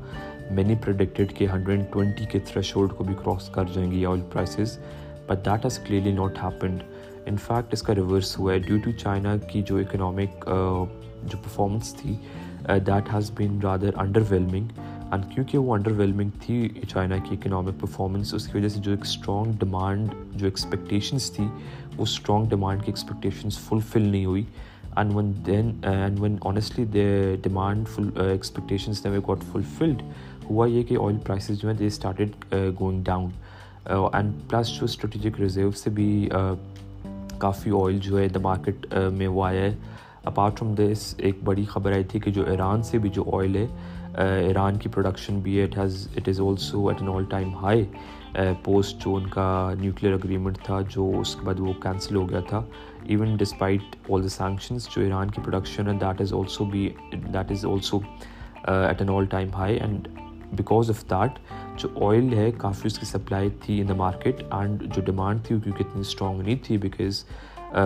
مینی 0.50 0.74
پروڈکٹیڈ 0.84 1.32
کہ 1.32 1.46
ہنڈریڈ 1.46 1.96
اینڈ 1.96 2.20
کے 2.32 2.38
تھریش 2.38 2.74
ہولڈ 2.76 2.92
کو 2.92 3.04
بھی 3.04 3.14
کراس 3.14 3.48
کر 3.48 3.64
جائیں 3.74 3.90
گی 3.90 4.04
oil 4.06 4.20
prices 4.32 4.78
but 5.26 5.44
that 5.46 5.64
has 5.64 5.78
clearly 5.78 6.12
not 6.12 6.42
happened 6.42 6.82
in fact 7.26 7.72
اس 7.72 7.82
کا 7.82 7.94
ریورس 7.94 8.38
ہوا 8.38 8.52
ہے 8.52 8.58
ڈیو 8.58 8.76
ٹو 8.84 8.90
چائنا 8.98 9.36
کی 9.48 9.62
جو 9.62 9.76
اکنامک 9.76 10.48
جو 11.28 11.38
پرفارمنس 11.38 11.94
تھی 11.94 12.14
that 12.86 13.12
has 13.14 13.30
been 13.36 13.60
rather 13.62 13.90
under 13.96 14.22
whelming 14.28 14.80
and 15.10 15.24
کیونکہ 15.34 15.58
وہ 15.58 15.74
انڈر 15.74 15.92
ویلمنگ 15.92 16.30
تھی 16.40 16.68
چائنا 16.88 17.16
کی 17.24 17.36
اکنامک 17.36 17.80
پرفارمنس 17.80 18.34
اس 18.34 18.46
کی 18.46 18.56
وجہ 18.58 18.68
سے 18.68 18.80
جو 18.80 18.90
ایک 18.90 19.00
اسٹرانگ 19.00 19.52
ڈیمانڈ 19.60 20.14
جو 20.34 20.46
ایکسپیکٹیشنس 20.46 21.30
تھی 21.32 21.44
وہ 21.96 22.02
اسٹرانگ 22.02 22.48
ڈیمانڈ 22.48 22.84
کی 22.84 22.90
ایکسپیکٹیشنس 22.90 23.58
فلفل 23.58 24.02
نہیں 24.02 24.24
ہوئی 24.24 24.44
and 24.96 25.14
when 25.14 25.32
then 25.46 25.70
and 25.82 26.20
when 26.20 26.36
honestly 26.44 26.84
they 26.84 27.36
demand 27.42 27.88
full 27.88 28.08
expectations 28.20 29.04
نے 29.06 29.18
گاٹ 29.28 29.44
فلفلڈ 29.52 30.02
ہوا 30.50 30.66
یہ 30.66 30.82
کہ 30.82 30.96
آئل 31.02 31.16
پرائسیز 31.24 31.58
جو 31.58 31.68
ہیں 31.68 31.76
they 31.78 31.86
started 31.86 32.54
going 32.80 33.02
down 33.04 33.30
and 34.12 34.32
plus 34.50 34.68
جو 34.70 34.84
اسٹریٹجک 34.84 35.40
ریزرو 35.40 35.70
سے 35.76 35.90
بھی 35.90 36.28
uh, 36.36 36.54
کافی 37.38 37.70
آئل 37.76 37.98
جو 37.98 38.18
ہے 38.18 38.28
دا 38.28 38.38
مارکیٹ 38.38 38.86
uh, 38.94 39.10
میں 39.12 39.26
وہ 39.26 39.44
آیا 39.44 39.62
ہے 39.62 39.74
اپارٹ 40.24 40.58
فرام 40.58 40.74
دس 40.74 41.14
ایک 41.18 41.42
بڑی 41.44 41.64
خبر 41.64 41.92
آئی 41.92 42.04
تھی 42.04 42.20
کہ 42.20 42.30
جو 42.30 42.44
ایران 42.50 42.82
سے 42.82 42.98
بھی 42.98 43.10
جو 43.10 43.24
آئل 43.38 43.56
ہے 43.56 43.66
ایران 44.14 44.76
کی 44.78 44.88
پروڈکشن 44.88 45.40
بھی 45.40 45.58
ہے 45.58 45.64
it 45.64 45.76
has 45.78 46.06
it 46.16 46.28
is 46.28 46.40
also 46.40 46.88
at 46.88 47.02
an 47.02 47.10
all 47.10 47.24
time 47.24 47.54
high 47.54 47.84
post 48.64 49.04
جو 49.04 49.14
ان 49.16 49.26
کا 49.26 49.72
نیوکلیئر 49.80 50.14
اگریمنٹ 50.14 50.58
تھا 50.64 50.80
جو 50.90 51.10
اس 51.20 51.34
کے 51.36 51.46
بعد 51.46 51.60
وہ 51.60 51.72
کینسل 51.82 52.16
ہو 52.16 52.28
گیا 52.28 52.40
تھا 52.48 52.62
even 53.04 53.36
despite 53.36 53.96
all 54.10 54.22
the 54.22 54.28
sanctions 54.28 54.88
جو 54.96 55.02
ایران 55.02 55.30
کی 55.30 55.40
پروڈکشن 55.44 55.88
ہے 55.88 55.92
that 55.92 56.18
that 56.18 56.30
that 57.32 57.50
is 57.50 57.58
is 57.58 57.64
also 57.64 57.72
also 57.72 57.98
at 58.82 59.00
an 59.00 59.10
all 59.10 59.26
time 59.26 59.48
high 59.54 59.78
and 59.78 60.08
because 60.52 60.90
of 60.90 61.04
جو 61.76 61.88
آئل 62.08 62.32
ہے 62.32 62.50
کافی 62.58 62.86
اس 62.86 62.98
کی 62.98 63.06
سپلائی 63.06 63.50
تھی 63.62 63.80
ان 63.80 63.88
دا 63.88 63.94
مارکیٹ 63.94 64.42
اینڈ 64.50 64.82
جو 64.94 65.02
ڈیمانڈ 65.02 65.44
تھی 65.44 65.54
وہ 65.54 65.60
کیونکہ 65.60 65.84
اتنی 65.88 66.00
اسٹرانگ 66.00 66.40
نہیں 66.40 66.64
تھی 66.64 66.76
because 66.78 67.24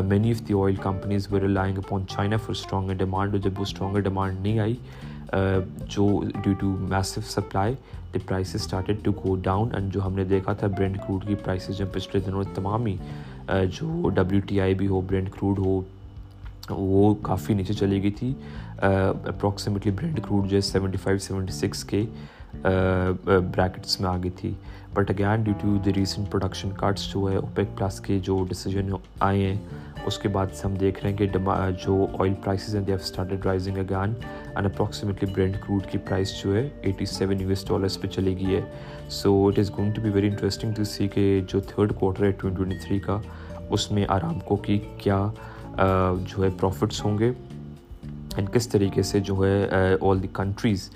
many 0.00 0.33
of 0.33 0.49
the 0.49 0.55
oil 0.55 0.75
companies 0.75 1.29
lying 1.33 1.79
China 2.09 2.37
for 2.37 2.51
strong 2.51 2.91
demand 2.91 3.33
اور 3.33 3.41
جب 3.41 3.59
وہ 3.59 3.63
اسٹرانگ 3.63 3.97
ڈیمانڈ 3.97 4.41
نہیں 4.41 4.59
آئی 4.59 4.75
جو 5.89 6.09
due 6.45 6.53
to 6.53 6.75
massive 6.81 7.21
supply 7.21 7.75
the 8.15 8.19
prices 8.19 8.55
started 8.55 9.05
to 9.05 9.13
go 9.25 9.35
down 9.43 9.75
and 9.75 9.93
جو 9.93 10.05
ہم 10.07 10.15
نے 10.15 10.25
دیکھا 10.25 10.53
تھا 10.53 10.67
برینڈ 10.67 10.97
کروڈ 10.97 11.27
کی 11.29 11.35
پرائسز 11.35 11.79
جب 11.79 11.93
پچھلے 11.93 12.21
دنوں 12.27 12.55
تمام 12.55 12.87
ہی 12.87 12.97
جو 13.79 14.09
ڈبلیو 14.15 14.41
ٹی 14.47 14.61
آئی 14.61 14.75
بھی 14.75 14.87
ہو 14.87 15.01
برینڈ 15.01 15.31
کروڈ 15.31 15.59
ہو 15.59 15.81
وہ 16.71 17.15
کافی 17.23 17.55
نیچے 17.55 17.75
چلی 17.75 18.03
گئی 18.03 18.11
تھی 18.11 18.33
اپروکسیمیٹلی 18.79 19.93
برینڈ 19.93 20.21
کروڈ 20.23 20.49
جو 20.49 20.57
ہے 20.57 20.61
سیونٹی 20.61 20.99
فائیو 20.99 21.19
سیونٹی 21.19 21.53
سکس 21.53 21.85
کے 21.85 22.05
بریکٹس 22.63 24.01
میں 24.01 24.09
آ 24.09 24.17
گئی 24.23 24.31
تھی 24.31 24.53
but 24.95 25.11
again 25.11 25.43
due 25.43 25.55
to 25.63 25.77
the 25.85 25.93
recent 25.97 26.31
production 26.31 26.71
cuts 26.77 27.13
جو 27.13 27.29
ہے 27.31 27.37
اوپیک 27.37 27.77
پلس 27.79 28.01
کے 28.01 28.19
جو 28.19 28.45
ڈیسیجن 28.49 28.91
آئے 29.21 29.47
ہیں 29.47 29.57
اس 30.07 30.19
کے 30.19 30.29
بعد 30.29 30.55
سے 30.55 30.67
ہم 30.67 30.75
دیکھ 30.75 31.03
رہے 31.03 31.11
ہیں 31.11 31.17
کہ 31.19 31.27
ڈما 31.33 31.59
جو 31.85 32.07
oil 32.19 32.35
prices 32.45 32.75
have 32.77 32.95
started 32.95 33.47
rising 33.47 33.79
again 33.79 34.13
and 34.55 34.67
approximately 34.67 35.33
Brent 35.35 35.57
crude 35.57 35.91
کی 35.93 35.99
پرائز 35.99 36.33
جو 36.43 36.55
ہے 36.57 36.69
eighty 36.83 37.07
seven 37.07 37.41
U 37.41 37.49
S 37.49 37.67
dollars 37.69 38.01
پہ 38.01 38.09
چلی 38.09 38.37
گئی 38.37 38.55
ہے 38.57 38.61
so 39.11 39.35
it 39.47 39.59
is 39.59 39.71
going 39.71 39.93
to 39.93 40.03
be 40.03 40.11
very 40.11 40.29
interesting 40.29 40.73
to 40.73 40.85
see 40.85 41.09
کہ 41.09 41.41
جو 41.49 41.61
تھرڈ 41.67 41.93
کوارٹر 41.95 42.25
ہے 42.25 42.31
ٹوئنٹی 42.31 42.57
ٹوئنٹی 42.57 42.87
تھری 42.87 42.99
کا 42.99 43.21
اس 43.71 43.91
میں 43.91 44.05
آرام 44.09 44.39
کو 44.41 44.57
کی 44.57 44.79
کیا 44.99 45.27
جو 46.27 46.43
ہے 46.45 46.49
پروفٹس 46.61 47.05
ہوں 47.05 47.19
گے 47.19 47.33
اینڈ 48.37 48.53
کس 48.53 48.69
طریقے 48.69 49.03
سے 49.03 49.21
جو 49.21 49.35
ہے 49.45 49.97
آل 50.01 50.23
دی 50.23 50.29
کنٹریز 50.35 50.89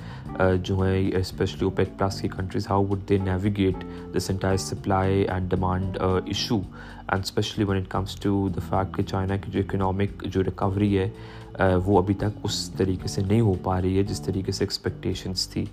جو 0.62 0.80
ہیں 0.80 1.10
اسپیشلی 1.18 1.64
اوپیک 1.64 1.96
پلاس 1.98 2.20
کی 2.20 2.28
countries 2.28 2.68
how 2.70 2.84
would 2.90 3.08
they 3.08 3.18
navigate 3.24 3.84
this 4.16 4.30
entire 4.30 4.56
supply 4.56 5.22
and 5.22 5.50
demand 5.50 5.98
issue 6.00 6.60
and 7.06 7.24
especially 7.24 7.64
when 7.64 7.76
it 7.76 7.88
comes 7.90 8.14
to 8.20 8.48
the 8.48 8.60
fact 8.68 8.96
کہ 8.96 9.02
چائنا 9.02 9.36
کی 9.36 9.50
جو 9.50 9.60
اکنامک 9.60 10.24
جو 10.24 10.44
ریکوری 10.44 10.96
ہے 10.98 11.08
وہ 11.84 11.98
ابھی 11.98 12.14
تک 12.14 12.38
اس 12.44 12.70
طریقے 12.76 13.08
سے 13.08 13.22
نہیں 13.22 13.40
ہو 13.40 13.54
پا 13.62 13.80
رہی 13.82 13.98
ہے 13.98 14.02
جس 14.02 14.20
طریقے 14.20 14.52
سے 14.52 14.64
ایکسپیکٹیشنس 14.64 15.48
تھی 15.48 15.64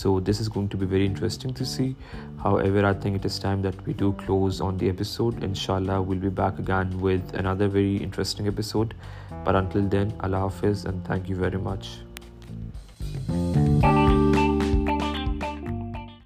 سو 0.00 0.20
this 0.20 0.40
is 0.40 0.48
going 0.48 0.68
to 0.68 0.78
be 0.78 0.86
very 0.86 1.06
interesting 1.06 1.52
to 1.58 1.64
see 1.64 1.92
how 2.44 2.56
ever 2.56 2.84
I 2.84 2.94
think 3.02 3.14
it 3.14 3.24
is 3.24 3.40
time 3.40 3.62
that 3.62 3.88
we 3.88 3.92
do 3.98 4.12
close 4.12 4.62
on 4.62 4.80
the 4.80 4.86
episode 4.86 5.44
ان 5.44 5.54
شاء 5.54 5.74
اللہ 5.74 5.92
will 5.92 6.18
be 6.18 6.28
back 6.28 6.60
again 6.60 6.98
with 7.00 7.34
another 7.34 7.68
very 7.72 7.98
interesting 8.02 8.46
episode 8.46 8.94
پر 9.44 9.54
until 9.54 9.92
then 9.92 10.08
اللہ 10.18 10.36
حافظ 10.36 10.86
and 10.86 11.06
thank 11.06 11.30
you 11.30 11.36
very 11.38 11.56
much 11.56 11.88